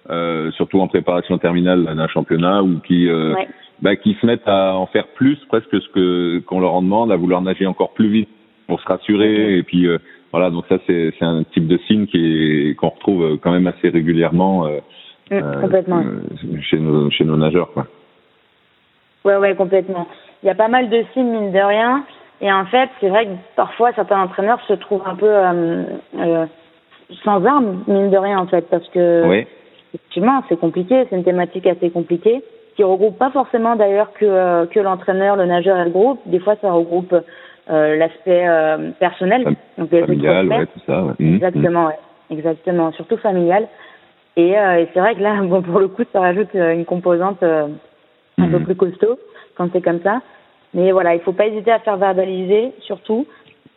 euh, 0.08 0.50
surtout 0.52 0.80
en 0.80 0.88
préparation 0.88 1.36
terminale 1.38 1.84
d'un 1.84 2.08
championnat, 2.08 2.62
ou 2.62 2.78
qui, 2.80 3.08
euh, 3.08 3.34
Ouais. 3.34 3.48
bah, 3.82 3.96
qui 3.96 4.14
se 4.20 4.26
mettent 4.26 4.48
à 4.48 4.74
en 4.76 4.86
faire 4.86 5.08
plus, 5.08 5.36
presque 5.48 5.80
ce 5.80 5.88
que 5.90 6.38
qu'on 6.46 6.60
leur 6.60 6.72
en 6.74 6.82
demande, 6.82 7.12
à 7.12 7.16
vouloir 7.16 7.42
nager 7.42 7.66
encore 7.66 7.92
plus 7.92 8.08
vite 8.08 8.28
pour 8.66 8.80
se 8.80 8.86
rassurer. 8.86 9.58
Et 9.58 9.62
puis, 9.62 9.86
euh, 9.86 9.98
voilà, 10.32 10.50
donc 10.50 10.64
ça, 10.68 10.78
c'est 10.86 11.12
c'est 11.18 11.24
un 11.24 11.42
type 11.42 11.66
de 11.66 11.78
signe 11.86 12.06
qui 12.06 12.18
est 12.70 12.74
qu'on 12.76 12.88
retrouve 12.90 13.38
quand 13.42 13.50
même 13.52 13.66
assez 13.66 13.88
régulièrement 13.90 14.66
euh, 14.66 14.78
Mm, 15.30 15.34
euh, 15.34 15.60
complètement. 15.60 16.02
chez 16.60 16.78
nos 16.80 17.08
chez 17.10 17.24
nos 17.24 17.36
nageurs, 17.36 17.72
quoi. 17.72 17.86
Ouais 19.24 19.36
ouais 19.36 19.54
complètement. 19.54 20.08
Il 20.42 20.46
y 20.46 20.50
a 20.50 20.56
pas 20.56 20.66
mal 20.66 20.88
de 20.90 21.04
signes 21.12 21.30
mine 21.30 21.52
de 21.52 21.58
rien 21.60 22.04
et 22.40 22.50
en 22.50 22.64
fait 22.66 22.88
c'est 23.00 23.08
vrai 23.10 23.26
que 23.26 23.30
parfois 23.54 23.92
certains 23.92 24.20
entraîneurs 24.22 24.60
se 24.66 24.72
trouvent 24.72 25.06
un 25.06 25.14
peu 25.14 25.30
sans 27.22 27.44
armes 27.44 27.84
mine 27.86 28.10
de 28.10 28.16
rien 28.16 28.38
en 28.38 28.46
fait 28.46 28.68
parce 28.70 28.88
que 28.88 29.28
Oui, 29.28 29.46
effectivement, 29.94 30.42
c'est 30.48 30.58
compliqué, 30.58 31.06
c'est 31.08 31.16
une 31.16 31.24
thématique 31.24 31.66
assez 31.66 31.90
compliquée, 31.90 32.42
qui 32.76 32.84
regroupe 32.84 33.18
pas 33.18 33.30
forcément 33.30 33.76
d'ailleurs 33.76 34.12
que, 34.12 34.24
euh, 34.24 34.66
que 34.66 34.80
l'entraîneur, 34.80 35.36
le 35.36 35.46
nageur 35.46 35.78
et 35.78 35.84
le 35.84 35.90
groupe. 35.90 36.20
Des 36.26 36.38
fois, 36.38 36.56
ça 36.60 36.70
regroupe 36.72 37.12
euh, 37.12 37.96
l'aspect 37.96 38.46
euh, 38.48 38.90
personnel, 38.98 39.44
donc 39.78 39.90
les 39.90 40.00
familial, 40.00 40.48
ouais, 40.48 40.66
tout 40.66 40.80
ça. 40.86 41.02
Ouais. 41.04 41.12
Mhm, 41.18 41.34
Exactement, 41.36 41.86
ouais. 41.86 41.98
exactement, 42.30 42.92
surtout 42.92 43.16
familial. 43.18 43.68
Et, 44.36 44.58
euh, 44.58 44.78
et 44.80 44.88
c'est 44.94 45.00
vrai 45.00 45.14
que 45.14 45.20
là, 45.22 45.34
bon, 45.42 45.62
pour 45.62 45.80
le 45.80 45.88
coup, 45.88 46.02
ça 46.12 46.20
rajoute 46.20 46.54
euh, 46.54 46.72
une 46.72 46.84
composante 46.84 47.42
euh, 47.42 47.66
un 48.38 48.48
peu 48.48 48.58
Mhm. 48.58 48.64
plus 48.64 48.76
costaud 48.76 49.18
quand 49.56 49.68
c'est 49.72 49.82
comme 49.82 50.00
ça. 50.02 50.20
Mais 50.72 50.92
voilà, 50.92 51.14
il 51.14 51.20
faut 51.20 51.32
pas 51.32 51.46
hésiter 51.48 51.72
à 51.72 51.80
faire 51.80 51.96
verbaliser, 51.96 52.72
surtout, 52.80 53.26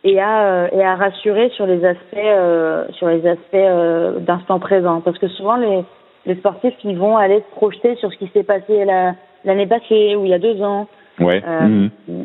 et 0.04 0.20
à 0.20 0.44
euh, 0.44 0.68
et 0.72 0.82
à 0.82 0.94
rassurer 0.94 1.48
sur 1.50 1.66
les 1.66 1.84
aspects 1.84 2.16
euh, 2.16 2.84
sur 2.92 3.08
les 3.08 3.26
aspects 3.26 3.54
euh, 3.54 4.20
d'instant 4.20 4.60
présent, 4.60 5.00
parce 5.00 5.18
que 5.18 5.26
souvent 5.28 5.56
les 5.56 5.84
les 6.26 6.36
sportifs 6.36 6.74
ils 6.84 6.96
vont 6.98 7.16
aller 7.16 7.38
se 7.40 7.54
projeter 7.56 7.96
sur 7.96 8.10
ce 8.12 8.16
qui 8.18 8.28
s'est 8.28 8.42
passé 8.44 8.84
la- 8.84 9.14
l'année 9.44 9.66
passée 9.66 10.16
ou 10.16 10.24
il 10.24 10.30
y 10.30 10.34
a 10.34 10.38
deux 10.38 10.62
ans. 10.62 10.86
Ouais. 11.20 11.42
euh, 11.46 11.88
mhm. 12.08 12.24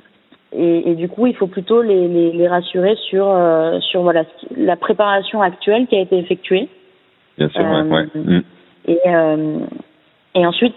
et, 0.53 0.91
et 0.91 0.95
du 0.95 1.07
coup 1.09 1.27
il 1.27 1.35
faut 1.35 1.47
plutôt 1.47 1.81
les 1.81 2.07
les, 2.07 2.31
les 2.31 2.47
rassurer 2.47 2.95
sur 3.09 3.27
euh, 3.27 3.79
sur 3.81 4.01
voilà 4.01 4.23
ce 4.23 4.47
qui- 4.47 4.55
la 4.63 4.75
préparation 4.75 5.41
actuelle 5.41 5.87
qui 5.87 5.95
a 5.95 6.01
été 6.01 6.17
effectuée. 6.17 6.67
Bien 7.37 7.49
sûr, 7.49 7.61
euh, 7.65 7.83
ouais. 7.83 7.91
ouais. 7.91 8.05
Mhm. 8.15 8.43
Et, 8.87 8.99
euh, 9.05 9.59
et 10.35 10.45
ensuite, 10.45 10.75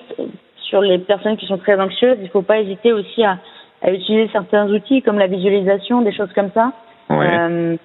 sur 0.56 0.80
les 0.80 0.98
personnes 0.98 1.36
qui 1.36 1.46
sont 1.46 1.58
très 1.58 1.80
anxieuses, 1.80 2.18
il 2.20 2.24
ne 2.24 2.28
faut 2.28 2.42
pas 2.42 2.60
hésiter 2.60 2.92
aussi 2.92 3.24
à, 3.24 3.38
à 3.82 3.90
utiliser 3.90 4.28
certains 4.32 4.68
outils 4.70 5.02
comme 5.02 5.18
la 5.18 5.26
visualisation, 5.26 6.02
des 6.02 6.12
choses 6.12 6.32
comme 6.34 6.50
ça. 6.54 6.72
Ouais. 7.10 7.26
Euh, 7.28 7.76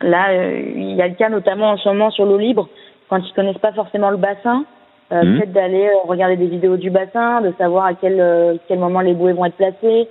là, 0.00 0.30
euh, 0.30 0.62
il 0.76 0.94
y 0.96 1.02
a 1.02 1.08
le 1.08 1.14
cas 1.14 1.28
notamment 1.28 1.70
en 1.70 1.76
ce 1.76 1.88
moment 1.88 2.10
sur 2.10 2.24
l'eau 2.26 2.38
libre, 2.38 2.68
quand 3.10 3.18
ils 3.18 3.34
connaissent 3.34 3.58
pas 3.58 3.72
forcément 3.72 4.10
le 4.10 4.16
bassin, 4.16 4.64
euh, 5.12 5.24
Mhm. 5.24 5.36
peut-être 5.36 5.52
d'aller 5.52 5.88
euh, 5.88 6.06
regarder 6.08 6.36
des 6.36 6.46
vidéos 6.46 6.76
du 6.76 6.88
bassin, 6.90 7.40
de 7.40 7.52
savoir 7.58 7.86
à 7.86 7.94
quel, 7.94 8.20
euh, 8.20 8.54
quel 8.68 8.78
moment 8.78 9.00
les 9.00 9.12
bouées 9.14 9.32
vont 9.32 9.44
être 9.44 9.56
placées, 9.56 10.08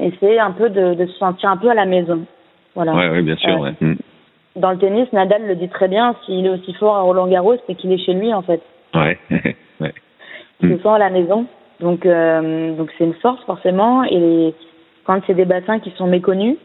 essayer 0.00 0.40
un 0.40 0.50
peu 0.50 0.68
de, 0.70 0.94
de 0.94 1.06
se 1.06 1.16
sentir 1.18 1.50
un 1.50 1.56
peu 1.56 1.70
à 1.70 1.74
la 1.74 1.86
maison. 1.86 2.24
Voilà. 2.74 2.94
Ouais, 2.94 3.10
ouais, 3.10 3.22
bien 3.22 3.36
sûr, 3.36 3.60
ouais. 3.60 3.74
Mhm. 3.80 3.96
Dans 4.56 4.72
le 4.72 4.78
tennis, 4.78 5.06
Nadal 5.12 5.46
le 5.46 5.54
dit 5.54 5.68
très 5.68 5.86
bien, 5.86 6.14
s'il 6.24 6.44
est 6.44 6.50
aussi 6.50 6.72
fort 6.74 6.96
à 6.96 7.02
Roland 7.02 7.28
Garros, 7.28 7.54
c'est 7.66 7.76
qu'il 7.76 7.92
est 7.92 7.98
chez 8.04 8.14
lui 8.14 8.34
en 8.34 8.42
fait. 8.42 8.60
Ouais. 8.94 9.16
ouais. 9.80 9.94
Il 10.62 10.76
se 10.76 10.82
sent 10.82 10.88
à 10.88 10.98
la 10.98 11.10
maison. 11.10 11.46
Donc 11.78 12.04
donc 12.04 12.90
c'est 12.98 13.04
une 13.04 13.14
force 13.14 13.42
forcément. 13.44 14.02
Et 14.04 14.52
quand 15.04 15.20
c'est 15.26 15.34
des 15.34 15.44
bassins 15.44 15.78
qui 15.78 15.90
sont 15.92 16.06
méconnus, 16.08 16.56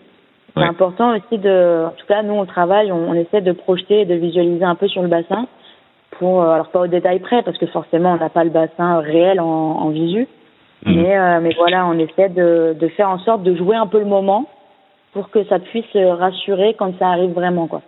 c'est 0.55 0.61
Ouais. 0.61 0.67
important 0.67 1.15
aussi 1.15 1.37
de. 1.37 1.85
En 1.87 1.91
tout 1.91 2.05
cas, 2.07 2.23
nous 2.23 2.33
on 2.33 2.45
travaille, 2.45 2.91
on, 2.91 3.09
on 3.09 3.13
essaie 3.13 3.41
de 3.41 3.51
projeter 3.51 4.01
et 4.01 4.05
de 4.05 4.15
visualiser 4.15 4.63
un 4.63 4.75
peu 4.75 4.87
sur 4.87 5.01
le 5.01 5.07
bassin. 5.09 5.47
Pour 6.17 6.41
euh, 6.41 6.49
alors 6.51 6.69
pas 6.69 6.81
au 6.81 6.87
détail 6.87 7.19
près 7.19 7.43
parce 7.43 7.57
que 7.57 7.65
forcément 7.65 8.13
on 8.13 8.17
n'a 8.17 8.29
pas 8.29 8.43
le 8.45 8.49
bassin 8.49 8.99
réel 8.99 9.39
en, 9.41 9.45
en 9.45 9.89
visu. 9.89 10.27
Mhm. 10.85 10.95
Mais 10.95 11.17
euh, 11.17 11.39
mais 11.41 11.53
voilà, 11.57 11.85
on 11.87 11.97
essaie 11.99 12.29
de 12.29 12.75
de 12.79 12.87
faire 12.89 13.09
en 13.09 13.19
sorte 13.19 13.43
de 13.43 13.53
jouer 13.55 13.75
un 13.75 13.87
peu 13.87 13.99
le 13.99 14.05
moment 14.05 14.49
pour 15.13 15.29
que 15.29 15.43
ça 15.45 15.59
puisse 15.59 15.93
rassurer 15.95 16.73
quand 16.77 16.97
ça 16.99 17.09
arrive 17.09 17.31
vraiment 17.31 17.67
quoi. 17.67 17.81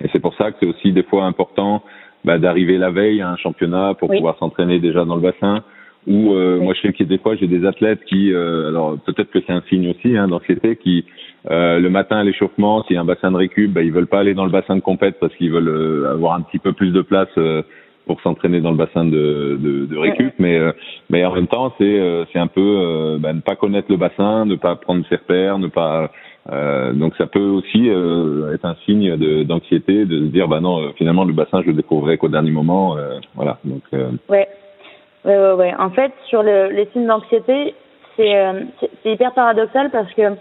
Et 0.00 0.08
c'est 0.12 0.20
pour 0.20 0.34
ça 0.34 0.50
que 0.52 0.58
c'est 0.60 0.66
aussi 0.66 0.92
des 0.92 1.02
fois 1.02 1.24
important 1.24 1.82
bah, 2.24 2.38
d'arriver 2.38 2.76
la 2.76 2.90
veille 2.90 3.22
à 3.22 3.30
un 3.30 3.36
championnat 3.36 3.94
pour 3.98 4.10
Oui. 4.10 4.18
pouvoir 4.18 4.36
s'entraîner 4.38 4.78
déjà 4.78 5.04
dans 5.04 5.14
le 5.16 5.22
bassin. 5.22 5.62
Ou 6.06 6.34
euh, 6.34 6.58
Oui. 6.58 6.64
moi 6.64 6.74
je 6.74 6.82
sais 6.82 6.92
que 6.92 7.02
des 7.02 7.18
fois 7.18 7.34
j'ai 7.34 7.48
des 7.48 7.66
athlètes 7.66 8.04
qui, 8.04 8.32
euh, 8.32 8.68
alors 8.68 8.96
peut-être 9.06 9.30
que 9.30 9.40
c'est 9.44 9.52
un 9.52 9.62
signe 9.68 9.90
aussi 9.90 10.16
hein, 10.16 10.28
d'anxiété, 10.28 10.76
qui 10.76 11.04
euh, 11.50 11.78
le 11.78 11.90
matin 11.90 12.18
à 12.18 12.24
l'échauffement, 12.24 12.82
s'il 12.84 12.94
y 12.94 12.98
a 12.98 13.02
un 13.02 13.04
bassin 13.04 13.30
de 13.30 13.36
récup, 13.36 13.72
bah, 13.72 13.82
ils 13.82 13.92
veulent 13.92 14.08
pas 14.08 14.20
aller 14.20 14.34
dans 14.34 14.44
le 14.44 14.50
bassin 14.50 14.74
de 14.74 14.80
compète 14.80 15.18
parce 15.20 15.34
qu'ils 15.36 15.52
veulent 15.52 15.68
euh, 15.68 16.12
avoir 16.12 16.34
un 16.34 16.40
petit 16.40 16.58
peu 16.58 16.72
plus 16.72 16.90
de 16.92 17.02
place 17.02 17.28
euh, 17.38 17.62
pour 18.06 18.20
s'entraîner 18.20 18.60
dans 18.60 18.70
le 18.70 18.76
bassin 18.76 19.04
de, 19.04 19.56
de, 19.60 19.86
de 19.86 19.96
récup. 19.96 20.34
Mais 20.38 20.58
euh, 20.58 20.72
mais 21.10 21.24
en 21.24 21.34
même 21.34 21.46
temps 21.46 21.72
c'est 21.78 21.84
euh, 21.84 22.24
c'est 22.32 22.38
un 22.38 22.46
peu 22.48 22.60
euh, 22.60 23.18
bah, 23.20 23.32
ne 23.32 23.40
pas 23.40 23.54
connaître 23.54 23.90
le 23.90 23.96
bassin, 23.96 24.44
ne 24.44 24.56
pas 24.56 24.74
prendre 24.76 25.04
ses 25.08 25.16
repères, 25.16 25.58
ne 25.58 25.68
pas 25.68 26.10
Euh, 26.48 26.92
donc 26.92 27.16
ça 27.16 27.26
peut 27.26 27.50
aussi 27.58 27.90
euh, 27.90 28.54
être 28.54 28.64
un 28.64 28.76
signe 28.84 29.16
d'anxiété, 29.44 30.04
de, 30.04 30.26
se 30.26 30.30
dire 30.30 30.46
bah 30.46 30.60
non, 30.60 30.78
euh, 30.78 30.92
finalement 30.94 31.24
le 31.24 31.32
bassin 31.32 31.60
je 31.62 31.70
le 31.70 31.72
découvrirai 31.72 32.18
qu'au 32.18 32.28
dernier 32.28 32.52
moment, 32.52 32.96
voilà. 33.34 33.58
Donc. 33.64 33.82
Ouais. 33.92 34.46
ouais, 35.24 35.38
ouais, 35.38 35.52
ouais. 35.60 35.74
En 35.76 35.90
fait, 35.90 36.12
sur 36.28 36.44
le, 36.44 36.70
les 36.70 36.86
signes 36.92 37.08
d'anxiété, 37.08 37.74
c'est 38.16 38.36
c'est 39.02 39.10
hyper 39.10 39.32
paradoxal 39.34 39.90
parce 39.90 40.12
que 40.14 40.36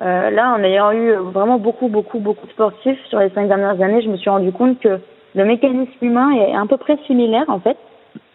là, 0.00 0.54
en 0.54 0.62
ayant 0.62 0.92
eu 0.92 1.12
vraiment 1.12 1.58
beaucoup, 1.58 1.88
beaucoup, 1.88 2.18
beaucoup 2.18 2.46
de 2.46 2.52
sportifs 2.52 2.98
sur 3.08 3.18
les 3.18 3.30
cinq 3.30 3.48
dernières 3.48 3.80
années, 3.80 4.02
je 4.02 4.08
me 4.08 4.16
suis 4.16 4.30
rendu 4.30 4.52
compte 4.52 4.78
que 4.80 4.98
le 5.34 5.44
mécanisme 5.44 5.92
humain 6.02 6.30
est 6.32 6.54
à 6.54 6.64
peu 6.68 6.76
près 6.76 6.96
similaire 7.06 7.44
en 7.48 7.60
fait. 7.60 7.76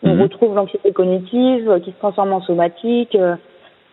On 0.03 0.15
mhm. 0.15 0.21
retrouve 0.21 0.55
l'anxiété 0.55 0.91
cognitive 0.91 1.79
qui 1.83 1.91
se 1.91 1.97
transforme 1.97 2.33
en 2.33 2.41
somatique. 2.41 3.17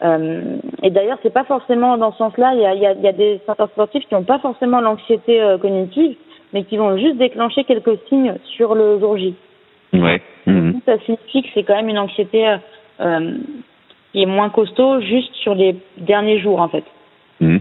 Euh, 0.03 0.59
et 0.83 0.91
d'ailleurs, 0.91 1.19
c'est 1.23 1.33
pas 1.33 1.45
forcément 1.45 1.97
dans 1.97 2.13
ce 2.13 2.19
sens-là. 2.19 2.53
Il 2.55 2.61
y 2.61 2.67
a, 2.67 2.75
y 2.75 2.87
a, 2.87 2.93
y 2.93 3.09
a 3.09 3.13
des 3.13 3.41
certains 3.47 3.67
sportifs 3.69 4.07
qui 4.07 4.15
n'ont 4.15 4.25
pas 4.25 4.39
forcément 4.39 4.81
l'anxiété 4.81 5.41
euh, 5.41 5.59
cognitive, 5.59 6.17
mais 6.53 6.65
qui 6.65 6.77
vont 6.77 6.97
juste 6.99 7.17
déclencher 7.17 7.65
quelques 7.65 7.99
signes 8.09 8.35
sur 8.57 8.75
le 8.75 8.99
jour 8.99 9.17
J. 9.17 9.35
Ouais. 9.93 10.21
Ça 10.85 10.99
signifie 11.01 11.43
que 11.43 11.49
c'est 11.55 11.63
quand 11.63 11.75
même 11.75 11.89
une 11.89 11.99
anxiété 11.99 12.47
euh, 12.47 12.57
euh, 13.01 13.39
qui 14.13 14.23
est 14.23 14.27
moins 14.27 14.51
costaud, 14.51 15.01
juste 15.01 15.35
sur 15.35 15.55
les 15.55 15.77
derniers 15.99 16.39
jours, 16.41 16.61
en 16.61 16.69
fait. 16.69 16.85
Mhm. 17.41 17.61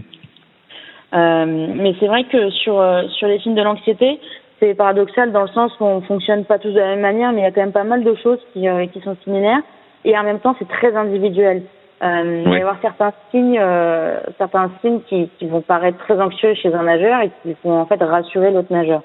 Euh, 1.14 1.66
mais 1.76 1.94
c'est 2.00 2.06
vrai 2.06 2.24
que 2.24 2.50
sur 2.50 2.82
sur 3.10 3.28
les 3.28 3.38
signes 3.40 3.54
de 3.54 3.62
l'anxiété, 3.62 4.20
c'est 4.58 4.74
paradoxal 4.74 5.32
dans 5.32 5.42
le 5.42 5.48
sens 5.48 5.72
où 5.80 5.84
on 5.84 6.00
fonctionne 6.02 6.44
pas 6.44 6.58
tous 6.58 6.70
de 6.70 6.78
la 6.78 6.88
même 6.88 7.00
manière, 7.00 7.32
mais 7.32 7.40
il 7.40 7.44
y 7.44 7.46
a 7.46 7.52
quand 7.52 7.60
même 7.60 7.72
pas 7.72 7.84
mal 7.84 8.02
de 8.04 8.14
choses 8.16 8.40
qui 8.52 8.66
qui 8.92 9.00
sont 9.00 9.16
similaires. 9.24 9.62
Et 10.04 10.16
en 10.16 10.22
même 10.22 10.40
temps, 10.40 10.54
c'est 10.58 10.68
très 10.68 10.94
individuel. 10.94 11.62
Euh, 12.02 12.42
Il 12.44 12.50
va 12.50 12.58
y 12.58 12.60
avoir 12.60 12.76
certains 12.82 13.12
signes, 13.30 13.58
euh, 13.58 14.20
certains 14.36 14.70
signes 14.82 15.00
qui, 15.08 15.30
qui, 15.38 15.46
vont 15.46 15.62
paraître 15.62 15.96
très 15.98 16.20
anxieux 16.20 16.54
chez 16.54 16.72
un 16.74 16.82
nageur 16.82 17.22
et 17.22 17.30
qui 17.42 17.56
vont 17.64 17.80
en 17.80 17.86
fait 17.86 18.02
rassurer 18.02 18.50
l'autre 18.50 18.70
nageur. 18.70 19.02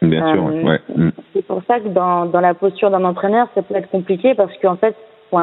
Bien 0.00 0.32
sûr, 0.32 0.46
euh, 0.46 0.62
ouais. 0.62 0.80
Mm. 0.96 1.10
C'est 1.34 1.46
pour 1.46 1.62
ça 1.68 1.80
que 1.80 1.88
dans, 1.88 2.24
dans 2.24 2.40
la 2.40 2.54
posture 2.54 2.90
d'un 2.90 3.04
entraîneur, 3.04 3.48
ça 3.54 3.60
peut 3.60 3.76
être 3.76 3.90
compliqué 3.90 4.34
parce 4.34 4.56
qu'en 4.62 4.76
fait, 4.76 4.96
ouais, 5.32 5.42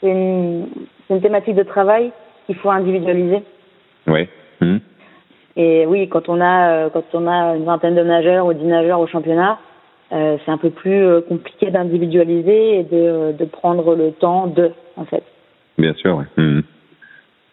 c'est 0.00 0.10
une, 0.10 0.68
une, 1.10 1.20
thématique 1.20 1.56
de 1.56 1.64
travail 1.64 2.12
qu'il 2.46 2.54
faut 2.54 2.70
individualiser. 2.70 3.42
Oui. 4.06 4.28
Mm. 4.60 4.78
Et 5.56 5.86
oui, 5.86 6.08
quand 6.08 6.28
on 6.28 6.40
a 6.40 6.70
euh, 6.70 6.90
quand 6.90 7.04
on 7.12 7.26
a 7.26 7.56
une 7.56 7.64
vingtaine 7.64 7.94
de 7.94 8.02
nageurs 8.02 8.46
ou 8.46 8.52
dix 8.52 8.64
nageurs 8.64 9.00
au 9.00 9.06
championnat, 9.06 9.58
euh, 10.12 10.36
c'est 10.44 10.50
un 10.50 10.58
peu 10.58 10.70
plus 10.70 11.04
euh, 11.04 11.20
compliqué 11.20 11.70
d'individualiser 11.70 12.80
et 12.80 12.84
de, 12.84 13.32
de 13.32 13.44
prendre 13.44 13.94
le 13.94 14.12
temps 14.12 14.46
de, 14.46 14.70
en 14.96 15.04
fait. 15.04 15.22
Bien 15.78 15.94
sûr, 15.94 16.16
oui. 16.16 16.24
Mmh. 16.36 16.60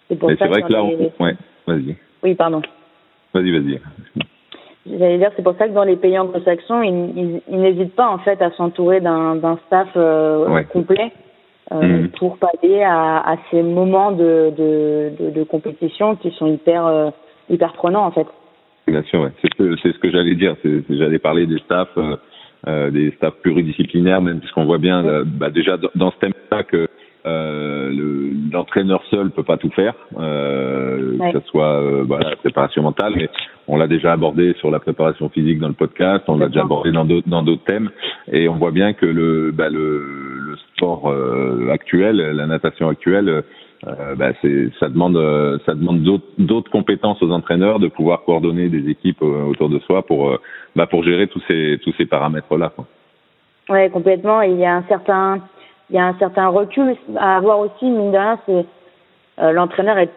C'est 0.09 0.47
vrai 0.47 0.61
que 0.61 0.71
là, 0.71 0.83
on... 0.83 1.23
ouais, 1.23 1.35
vas-y. 1.67 1.95
Oui, 2.23 2.35
pardon. 2.35 2.61
Vas-y, 3.33 3.51
vas-y. 3.51 3.79
J'allais 4.89 5.17
dire, 5.17 5.31
c'est 5.35 5.43
pour 5.43 5.55
ça 5.57 5.67
que 5.67 5.73
dans 5.73 5.83
les 5.83 5.97
pays 5.97 6.17
anglo-saxons, 6.17 6.81
ils, 6.81 7.41
ils, 7.47 7.59
n'hésitent 7.59 7.95
pas 7.95 8.07
en 8.07 8.19
fait 8.19 8.41
à 8.41 8.51
s'entourer 8.51 9.01
d'un, 9.01 9.35
d'un 9.35 9.59
staff 9.67 9.89
euh, 9.97 10.63
complet 10.71 11.11
mmh. 11.71 12.07
pour 12.19 12.37
pallier 12.37 12.83
à, 12.83 13.17
à, 13.17 13.37
ces 13.51 13.61
moments 13.61 14.11
de, 14.11 14.53
de, 14.57 15.11
de, 15.19 15.29
de, 15.31 15.43
compétition 15.43 16.15
qui 16.15 16.31
sont 16.31 16.47
hyper 16.47 16.85
euh, 16.85 17.09
hyper 17.49 17.73
prenants 17.73 18.05
en 18.05 18.11
fait. 18.11 18.27
Bien 18.87 19.03
sûr, 19.03 19.21
ouais. 19.21 19.31
c'est, 19.41 19.53
ce, 19.57 19.75
c'est 19.83 19.91
ce 19.91 19.99
que 19.99 20.09
j'allais 20.09 20.35
dire. 20.35 20.55
J'allais 20.89 21.19
parler 21.19 21.45
des 21.45 21.59
staffs, 21.59 21.97
euh, 21.97 22.15
euh, 22.67 22.89
des 22.89 23.11
staffs 23.17 23.35
pluridisciplinaires, 23.41 24.21
même 24.21 24.39
puisqu'on 24.39 24.65
voit 24.65 24.77
bien, 24.77 25.05
euh, 25.05 25.23
bah, 25.25 25.49
déjà 25.49 25.77
dans 25.95 26.11
ce 26.11 26.17
thème-là 26.17 26.63
que 26.63 26.87
euh, 27.25 27.91
l'entraîneur 28.53 29.03
seul 29.09 29.31
peut 29.31 29.43
pas 29.43 29.57
tout 29.57 29.71
faire, 29.71 29.93
euh, 30.17 31.17
que 31.17 31.39
ce 31.39 31.47
soit 31.47 31.81
euh, 31.81 32.03
voilà, 32.07 32.29
la 32.29 32.35
préparation 32.37 32.81
mentale, 32.81 33.13
mais 33.17 33.29
on 33.67 33.75
l'a 33.75 33.87
déjà 33.87 34.13
abordé 34.13 34.53
sur 34.59 34.71
la 34.71 34.79
préparation 34.79 35.27
physique 35.27 35.59
dans 35.59 35.67
le 35.67 35.73
podcast, 35.73 36.23
on 36.27 36.37
l'a 36.37 36.47
déjà 36.47 36.61
abordé 36.61 36.91
dans 36.91 37.03
d'autres 37.03 37.27
dans 37.27 37.43
d'autres 37.43 37.65
thèmes, 37.65 37.89
et 38.31 38.47
on 38.47 38.55
voit 38.55 38.71
bien 38.71 38.93
que 38.93 39.05
le 39.05 39.51
bah, 39.51 39.67
le, 39.69 40.05
le 40.35 40.36
sport 40.77 41.09
euh, 41.09 41.69
actuel, 41.71 42.17
la 42.17 42.47
natation 42.47 42.87
actuelle, 42.87 43.43
euh, 43.87 44.15
bah, 44.15 44.31
c'est 44.41 44.69
ça 44.79 44.89
demande 44.89 45.17
ça 45.65 45.73
demande 45.75 46.01
d'autres 46.37 46.71
compétences 46.71 47.21
aux 47.21 47.31
entraîneurs 47.31 47.79
de 47.79 47.87
pouvoir 47.87 48.23
coordonner 48.23 48.69
des 48.69 48.89
équipes 48.89 49.21
autour 49.21 49.69
de 49.69 49.79
soi 49.79 50.03
pour 50.03 50.37
bah, 50.75 50.87
pour 50.87 51.03
gérer 51.03 51.27
tous 51.27 51.41
ces 51.47 51.79
tous 51.83 51.93
ces 51.97 52.05
paramètres 52.05 52.57
là. 52.57 52.71
Quoi. 52.75 52.85
Ouais, 53.69 53.89
complètement. 53.89 54.41
Il 54.41 54.57
y 54.57 54.65
a 54.65 54.75
un 54.75 54.83
certain 54.83 55.41
il 55.89 55.95
y 55.95 55.99
a 55.99 56.05
un 56.05 56.15
certain 56.19 56.47
recul 56.47 56.95
à 57.17 57.37
avoir 57.37 57.59
aussi, 57.59 57.85
mine 57.85 58.11
de 58.11 58.17
rien, 58.17 58.39
c'est 58.45 58.65
euh, 59.39 59.51
l'entraîneur 59.51 59.97
est 59.97 60.09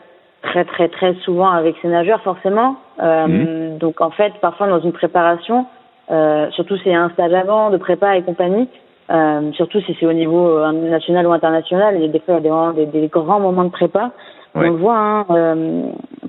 très 0.43 0.65
très 0.65 0.89
très 0.89 1.15
souvent 1.17 1.51
avec 1.51 1.77
ses 1.83 1.89
nageurs 1.89 2.23
forcément. 2.23 2.77
Euh, 3.01 3.27
mhm. 3.27 3.79
Donc 3.79 4.01
en 4.01 4.11
fait, 4.11 4.33
parfois 4.41 4.69
dans 4.69 4.81
une 4.81 4.93
préparation, 4.93 5.67
euh, 6.11 6.51
surtout 6.53 6.77
c'est 6.83 6.95
un 6.95 7.11
stage 7.11 7.33
avant 7.33 7.71
de 7.71 7.77
prépa 7.77 8.17
et 8.17 8.23
compagnie, 8.23 8.69
euh, 9.11 9.53
surtout 9.53 9.81
si 9.81 9.97
c'est 9.99 10.07
au 10.07 10.13
niveau 10.13 10.59
euh, 10.59 10.73
national 10.73 11.27
ou 11.27 11.33
international, 11.33 11.97
il 11.97 12.03
y 12.03 12.05
a 12.05 12.09
des 12.09 12.21
fois 12.21 12.39
il 12.39 12.47
y 12.47 12.49
a 12.49 12.73
des, 12.73 12.87
des, 12.87 13.09
grands 13.09 13.41
moments 13.41 13.65
de 13.65 13.71
prépa. 13.71 14.13
On 14.55 14.63
le 14.63 14.71
voit, 14.71 14.99
hein, 14.99 15.27
euh, 15.31 15.83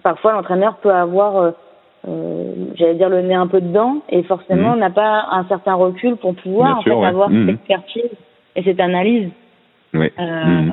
parfois 0.04 0.34
l'entraîneur 0.34 0.76
peut 0.78 0.92
avoir, 0.92 1.54
j'allais 2.06 2.94
dire 2.94 3.10
le 3.10 3.22
nez 3.22 3.34
un 3.34 3.48
peu 3.48 3.62
dedans, 3.62 3.98
et 4.10 4.22
forcément 4.24 4.74
mhm. 4.74 4.80
n'a 4.80 4.90
pas 4.92 5.26
un 5.32 5.44
certain 5.46 5.74
recul 5.74 6.18
pour 6.18 6.36
pouvoir 6.36 6.80
en 6.80 6.82
fait, 6.82 6.92
avoir 6.92 7.30
mhm. 7.30 7.48
cette 7.48 7.56
expertise 7.56 8.18
et 8.56 8.64
cette 8.64 8.80
analyse. 8.80 9.30
Oui. 9.94 10.10
Euh, 10.20 10.70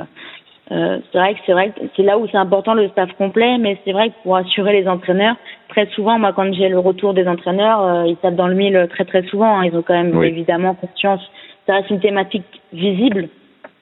euh, 0.71 0.99
c'est 1.11 1.19
vrai 1.19 1.35
que 1.35 1.41
c'est 1.47 1.53
vrai 1.53 1.73
c'est 1.97 2.03
là 2.03 2.19
où 2.19 2.27
c'est 2.31 2.37
important 2.37 2.75
le 2.75 2.89
staff 2.89 3.11
complet, 3.17 3.57
mais 3.59 3.79
c'est 3.85 3.93
vrai 3.93 4.11
que 4.11 4.15
pour 4.23 4.37
assurer 4.37 4.81
les 4.81 4.87
entraîneurs, 4.87 5.37
très 5.69 5.87
souvent, 5.87 6.19
moi 6.19 6.33
quand 6.35 6.53
j'ai 6.53 6.69
le 6.69 6.79
retour 6.79 7.15
des 7.15 7.27
entraîneurs, 7.27 7.83
euh, 7.83 8.07
ils 8.07 8.17
tapent 8.17 8.37
dans 8.37 8.49
le 8.49 8.55
mille 8.55 8.87
très 8.91 9.05
très 9.05 9.23
souvent. 9.25 9.59
Hein. 9.59 9.65
ils 9.65 9.77
ont 9.77 9.83
quand 9.83 9.95
même 9.95 10.23
évidemment 10.23 10.75
conscience. 10.75 11.23
Ça 11.69 11.75
reste 11.75 11.91
une 11.91 12.01
thématique 12.01 12.47
visible, 12.73 13.29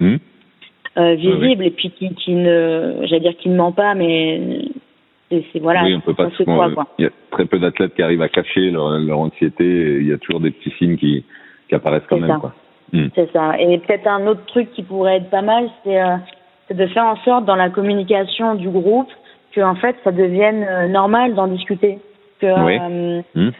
mmh. 0.00 0.16
euh, 0.98 1.14
visible 1.14 1.64
et 1.64 1.70
puis 1.70 1.90
qui, 1.90 2.12
qui 2.16 2.34
ne, 2.34 2.96
j'allais 3.04 3.20
dire 3.20 3.36
qui 3.36 3.48
ne 3.48 3.56
ment 3.56 3.70
pas, 3.70 3.94
mais 3.94 4.40
c'est 5.30 5.60
voilà. 5.60 5.84
Oui, 5.84 5.94
on 5.94 6.00
peut 6.00 6.14
pas. 6.14 6.28
il 6.98 7.04
y 7.04 7.06
a 7.06 7.10
très 7.30 7.46
peu 7.46 7.60
d'athlètes 7.60 7.94
qui 7.94 8.02
arrivent 8.02 8.22
à 8.22 8.28
cacher 8.28 8.70
leur, 8.72 8.98
leur 8.98 9.18
anxiété. 9.20 9.64
il 10.00 10.06
y 10.08 10.12
a 10.12 10.18
toujours 10.18 10.40
des 10.40 10.50
petits 10.50 10.74
signes 10.78 10.96
qui, 10.96 11.24
qui 11.68 11.74
apparaissent 11.74 12.06
quand 12.08 12.18
même. 12.18 12.38
Quoi. 12.40 12.54
Mm. 12.92 13.06
C'est 13.14 13.32
ça. 13.32 13.58
Et 13.58 13.78
peut-être 13.78 14.06
un 14.06 14.26
autre 14.26 14.44
truc 14.46 14.72
qui 14.72 14.82
pourrait 14.82 15.16
être 15.16 15.30
pas 15.30 15.42
mal, 15.42 15.68
c'est 15.84 16.00
euh, 16.00 16.16
de 16.72 16.86
faire 16.88 17.04
en 17.04 17.16
sorte 17.16 17.44
dans 17.44 17.56
la 17.56 17.70
communication 17.70 18.54
du 18.54 18.68
groupe 18.68 19.10
que 19.52 19.60
en 19.60 19.74
fait 19.74 19.96
ça 20.04 20.12
devienne 20.12 20.66
euh, 20.68 20.88
normal 20.88 21.34
d'en 21.34 21.48
discuter. 21.48 21.98
Que 22.40 22.46
euh, 22.46 23.22
mm. 23.34 23.50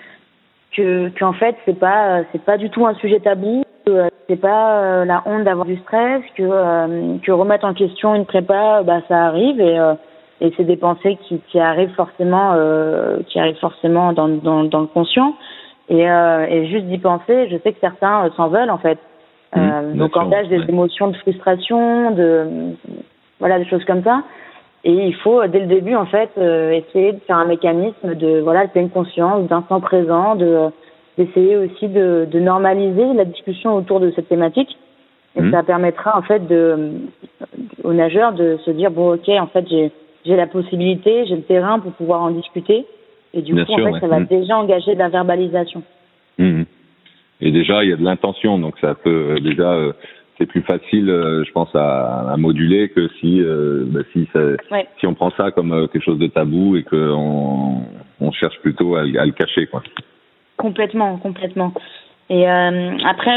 que 0.77 1.09
qu'en 1.19 1.33
fait 1.33 1.57
c'est 1.65 1.79
pas 1.79 2.23
c'est 2.33 2.43
pas 2.43 2.59
du 2.59 2.71
tout 2.71 2.87
un 2.87 2.95
sujet 2.95 3.21
tabou. 3.21 3.65
Que, 3.87 4.09
c'est 4.29 4.41
pas 4.41 5.05
la 5.05 5.23
honte 5.27 5.45
d'avoir 5.45 5.67
du 5.67 5.77
stress. 5.77 6.23
Que 6.37 7.19
que 7.19 7.33
remettre 7.33 7.65
en 7.65 7.75
question 7.75 8.15
une 8.15 8.27
prépa, 8.27 8.83
bah 8.83 9.01
ça 9.09 9.27
arrive 9.27 9.61
et 9.61 9.79
et 10.41 10.53
c'est 10.57 10.65
des 10.65 10.77
pensées 10.77 11.17
qui, 11.23 11.41
qui 11.49 11.59
arrivent 11.59 11.95
forcément 11.95 12.55
qui 13.29 13.39
arrivent 13.39 13.61
forcément 13.61 14.13
dans 14.13 14.29
dans, 14.29 14.65
dans 14.65 14.81
le 14.81 14.87
conscient. 14.87 15.35
Et, 15.89 16.03
et 16.03 16.67
juste 16.67 16.87
d'y 16.87 16.99
penser, 16.99 17.49
je 17.49 17.59
sais 17.59 17.73
que 17.73 17.81
certains 17.81 18.29
s'en 18.37 18.49
veulent 18.49 18.71
en 18.71 18.79
fait. 18.79 18.99
Mmh, 19.55 19.61
euh, 19.61 19.93
donc 19.95 20.17
engage 20.17 20.49
des 20.49 20.63
émotions 20.69 21.09
de 21.09 21.17
frustration, 21.17 22.11
de 22.11 22.75
voilà 23.39 23.59
des 23.59 23.67
choses 23.67 23.85
comme 23.85 24.03
ça. 24.03 24.23
Et 24.85 24.93
il 24.93 25.15
faut 25.17 25.45
dès 25.47 25.61
le 25.61 25.67
début 25.67 25.95
en 25.95 26.07
fait 26.07 26.31
euh, 26.39 26.73
essayer 26.73 27.13
de 27.13 27.21
faire 27.21 27.37
un 27.37 27.47
mécanisme 27.47 28.15
de 28.15 28.41
voilà 28.41 28.67
de 28.67 28.71
pleine 28.73 28.91
conscience, 28.91 29.47
d'instant 29.49 29.81
présent, 29.81 30.35
de 30.35 30.71
d'essayer 31.19 31.57
aussi 31.57 31.89
de, 31.89 32.27
de 32.31 32.41
normaliser 32.41 33.15
la 33.15 33.25
discussion 33.25 33.75
autour 33.75 34.01
de 34.01 34.11
cette 34.13 34.29
thématique. 34.29 34.77
Et 35.37 35.43
mmh. 35.43 35.51
ça 35.53 35.63
permettra 35.63 36.19
en 36.19 36.23
fait 36.23 36.47
de 36.47 36.93
aux 37.85 37.93
nageurs 37.93 38.33
de 38.33 38.59
se 38.65 38.71
dire 38.71 38.91
bon 38.91 39.15
ok 39.15 39.29
en 39.29 39.47
fait 39.49 39.67
j'ai 39.69 39.93
j'ai 40.25 40.37
la 40.37 40.47
possibilité, 40.47 41.25
j'ai 41.27 41.37
le 41.37 41.43
terrain 41.43 41.79
pour 41.79 41.93
pouvoir 41.93 42.23
en 42.23 42.31
discuter. 42.31 42.85
Et 43.33 43.43
du 43.43 43.53
coup, 43.55 43.73
en 43.73 43.93
fait, 43.93 44.01
ça 44.01 44.09
va 44.09 44.21
mmh. 44.21 44.27
déjà 44.27 44.57
engager 44.57 44.95
de 44.95 44.99
la 44.99 45.09
verbalisation. 45.09 45.83
Mmh. 46.39 46.63
Et 47.41 47.51
déjà, 47.53 47.85
il 47.85 47.91
y 47.91 47.93
a 47.93 47.97
de 47.97 48.05
l'intention, 48.05 48.59
donc 48.59 48.79
ça 48.81 48.95
peut 48.95 49.37
euh, 49.37 49.41
déjà 49.41 49.73
euh, 49.75 49.93
c'est 50.39 50.47
plus 50.47 50.63
facile, 50.63 51.11
euh, 51.11 51.45
je 51.45 51.53
pense, 51.53 51.69
à, 51.75 52.33
à, 52.33 52.37
moduler 52.37 52.89
que 52.89 53.09
si 53.21 53.43
bah, 53.93 54.01
si 54.13 54.29
ça, 54.33 54.41
si 54.99 55.07
on 55.07 55.15
prend 55.15 55.31
ça 55.31 55.51
comme 55.51 55.89
quelque 55.89 56.05
chose 56.05 56.19
de 56.19 56.27
tabou 56.27 56.77
et 56.77 56.83
qu'on 56.83 57.83
on 58.21 58.33
cherche 58.33 58.59
plutôt 58.61 58.97
à, 58.97 59.01
à, 59.01 59.27
le 59.27 59.33
cacher, 59.33 59.67
quoi. 59.67 59.83
Complètement, 60.57 61.17
complètement. 61.19 61.73
Et 62.31 62.49
euh, 62.49 62.97
après, 63.05 63.37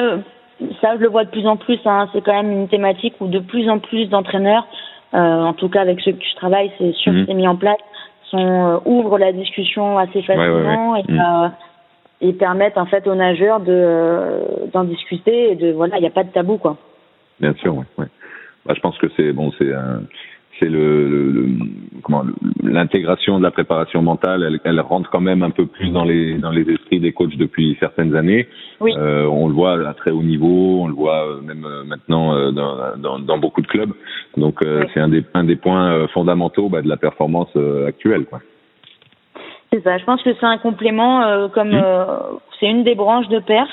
ça, 0.82 0.96
je 0.96 1.02
le 1.02 1.10
vois 1.10 1.26
de 1.26 1.30
plus 1.30 1.46
en 1.48 1.58
plus. 1.58 1.80
Hein, 1.86 2.10
c'est 2.14 2.22
quand 2.22 2.34
même 2.34 2.52
une 2.52 2.68
thématique 2.68 3.16
où 3.20 3.28
de 3.28 3.40
plus 3.40 3.70
en 3.70 3.80
plus 3.80 4.08
d'entraîneurs, 4.08 4.68
euh, 5.14 5.18
en 5.18 5.54
tout 5.54 5.70
cas 5.70 5.82
avec 5.82 6.00
ceux 6.02 6.14
que 6.14 6.24
je 6.24 6.36
travaille, 6.36 6.72
c'est 6.78 6.94
sûr 6.94 7.12
que 7.12 7.18
mhm. 7.18 7.26
c'est 7.28 7.34
mis 7.34 7.48
en 7.48 7.56
place, 7.56 7.78
sont 8.30 8.82
ouvrent 8.86 9.18
la 9.18 9.32
discussion 9.32 9.98
assez 9.98 10.22
facilement 10.22 10.96
et 10.96 11.04
mhm 11.08 11.52
et 12.22 12.34
permettent 12.34 12.78
en 12.78 12.86
fait 12.86 13.08
aux 13.08 13.16
nageurs 13.16 13.60
de 13.60 13.72
euh, 13.72 14.42
d'en 14.74 14.84
discuter 14.84 15.52
et 15.52 15.56
de 15.56 15.72
voilà 15.72 15.98
il 15.98 16.02
n'y 16.02 16.08
a 16.08 16.12
pas 16.12 16.24
de 16.24 16.32
tabou 16.32 16.58
quoi 16.58 16.78
bien 17.40 17.54
sûr 17.56 17.76
ouais, 17.76 17.86
ouais. 17.98 18.08
Bah, 18.66 18.74
je 18.76 18.82
pense 18.82 18.98
que 18.98 19.08
c'est 19.16 19.32
bon 19.32 19.52
c'est 19.58 19.74
un 19.74 20.02
c'est 20.60 20.70
le, 20.70 21.48
comment 22.04 22.24
l'intégration 22.64 23.38
de 23.38 23.44
la 23.44 23.52
préparation 23.52 24.02
mentale, 24.02 24.44
elle, 24.44 24.60
elle, 24.64 24.80
rentre 24.82 25.10
quand 25.10 25.22
même 25.22 25.44
un 25.44 25.50
peu 25.50 25.66
plus 25.66 25.90
dans 25.90 26.04
les 26.04 26.38
dans 26.38 26.52
les 26.52 26.70
esprits 26.70 27.00
des 27.00 27.14
coachs 27.14 27.38
depuis 27.38 27.78
certaines 27.80 28.16
années. 28.16 28.48
Oui. 28.82 28.94
Euh, 28.98 29.26
on 29.26 29.48
le 29.48 29.54
voit 29.54 29.88
à 29.88 29.94
très 29.94 30.12
haut 30.12 30.24
niveau, 30.24 30.82
on 30.82 30.88
le 30.88 30.94
voit 30.94 31.28
euh, 31.28 31.42
même 31.42 31.66
euh, 31.66 31.84
maintenant 31.84 32.52
dans, 32.52 32.98
dans, 32.98 33.20
dans, 33.20 33.38
beaucoup 33.38 33.62
de 33.62 33.68
clubs. 33.68 33.92
Donc 34.38 34.60
c'est 34.94 35.00
un 35.00 35.10
des 35.10 35.24
un 35.34 35.44
des 35.44 35.56
points 35.56 36.08
fondamentaux 36.10 36.70
bah, 36.70 36.82
de 36.82 36.90
la 36.90 36.98
performance 36.98 37.56
actuelle. 37.88 38.26
Quoi. 38.26 38.40
C'est 39.72 39.84
ça. 39.84 39.98
Je 39.98 40.06
pense 40.06 40.22
que 40.24 40.34
c'est 40.34 40.46
un 40.46 40.58
complément, 40.58 41.50
comme 41.50 41.72
mmh. 41.72 41.84
c'est 42.60 42.68
une 42.68 42.84
des 42.84 42.96
branches 42.96 43.28
de 43.30 43.40
perf. 43.40 43.70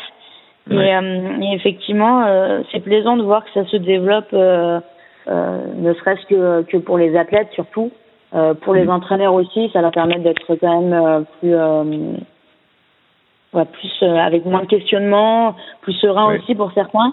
Et, 0.69 0.75
et, 0.75 1.55
effectivement, 1.55 2.27
c'est 2.73 2.81
plaisant 2.81 3.17
de 3.17 3.23
voir 3.23 3.45
que 3.45 3.51
ça 3.55 3.65
se 3.67 3.77
développe 3.77 4.35
ne 5.29 5.95
serait-ce 5.95 6.27
que, 6.27 6.63
que 6.63 6.77
pour 6.77 6.99
les 6.99 7.17
athlètes 7.17 7.49
surtout. 7.53 7.91
Euh, 8.35 8.55
pour 8.55 8.75
les 8.75 8.85
mm. 8.85 8.91
entraîneurs 8.91 9.35
aussi, 9.35 9.71
ça 9.73 9.81
leur 9.81 9.93
permet 9.93 10.19
d'être 10.19 10.55
quand 10.57 10.81
même 10.83 10.93
euh, 10.93 11.21
plus 11.41 11.55
ouais, 13.55 13.65
plus 13.65 14.03
avec 14.03 14.45
moins 14.45 14.63
de 14.63 14.67
questionnement, 14.67 15.55
plus 15.83 15.95
serein 15.95 16.35
aussi 16.35 16.55
pour 16.55 16.73
certains. 16.73 17.13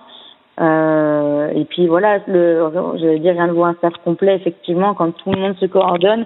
Euh, 0.60 1.50
et 1.56 1.66
puis 1.66 1.88
voilà, 1.88 2.20
le, 2.28 2.70
je 3.00 3.06
veux 3.06 3.20
dire, 3.20 3.34
rien 3.34 3.48
de 3.48 3.54
voir 3.54 3.70
un 3.70 3.74
staff 3.76 3.94
complet, 4.04 4.36
effectivement, 4.36 4.94
quand 4.94 5.12
tout 5.12 5.32
le 5.32 5.40
monde 5.40 5.56
se 5.58 5.66
coordonne, 5.66 6.26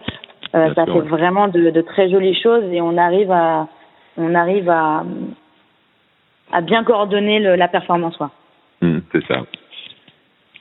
euh, 0.55 0.73
ça 0.73 0.85
fait 0.85 0.99
vraiment 0.99 1.47
de, 1.47 1.69
de, 1.69 1.81
très 1.81 2.09
jolies 2.09 2.39
choses 2.41 2.63
et 2.71 2.81
on 2.81 2.97
arrive 2.97 3.31
à, 3.31 3.67
on 4.17 4.33
arrive 4.35 4.69
à, 4.69 5.03
à 6.51 6.61
bien 6.61 6.83
coordonner 6.83 7.39
le, 7.39 7.55
la 7.55 7.67
performance. 7.67 8.17
Quoi. 8.17 8.31
Mm, 8.81 8.99
c'est 9.11 9.25
ça. 9.27 9.41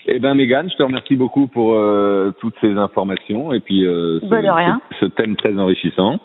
Eh 0.08 0.20
ben 0.20 0.34
Mégane, 0.34 0.70
je 0.70 0.76
te 0.76 0.82
remercie 0.82 1.16
beaucoup 1.16 1.48
pour 1.48 1.74
euh, 1.74 2.30
toutes 2.40 2.54
ces 2.60 2.76
informations 2.76 3.52
et 3.52 3.60
puis 3.60 3.84
euh, 3.84 4.20
ce, 4.20 4.28
ce, 4.28 4.96
ce, 5.00 5.06
thème 5.06 5.34
très 5.36 5.58
enrichissant. 5.58 6.20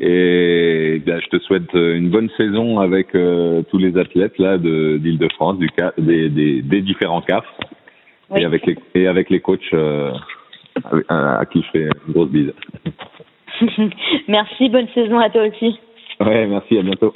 Et 0.00 1.00
ben, 1.06 1.20
je 1.20 1.28
te 1.28 1.38
souhaite 1.44 1.72
euh, 1.76 1.96
une 1.96 2.10
bonne 2.10 2.30
saison 2.36 2.80
avec 2.80 3.14
euh, 3.14 3.62
tous 3.70 3.78
les 3.78 3.96
athlètes 3.96 4.38
là 4.38 4.58
de 4.58 4.98
d'Île-de-France, 4.98 5.58
du 5.58 5.68
des, 5.98 6.28
des, 6.30 6.62
des 6.62 6.80
différents 6.80 7.20
CAF 7.20 7.44
oui. 8.30 8.40
et 8.42 8.44
avec 8.44 8.66
les 8.66 8.76
et 8.94 9.06
avec 9.06 9.30
les 9.30 9.38
coachs 9.38 9.60
euh, 9.72 10.10
à, 11.08 11.38
à, 11.38 11.46
qui 11.46 11.62
je 11.62 11.70
fais 11.70 11.88
une 12.08 12.12
grosse 12.14 12.30
bise. 12.30 12.52
merci, 14.28 14.68
bonne 14.68 14.88
saison 14.88 15.20
à 15.20 15.30
toi 15.30 15.42
aussi. 15.46 15.78
Ouais, 16.18 16.46
merci, 16.46 16.76
à 16.78 16.82
bientôt. 16.82 17.14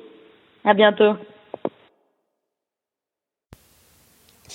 À 0.65 0.75
bientôt. 0.75 1.15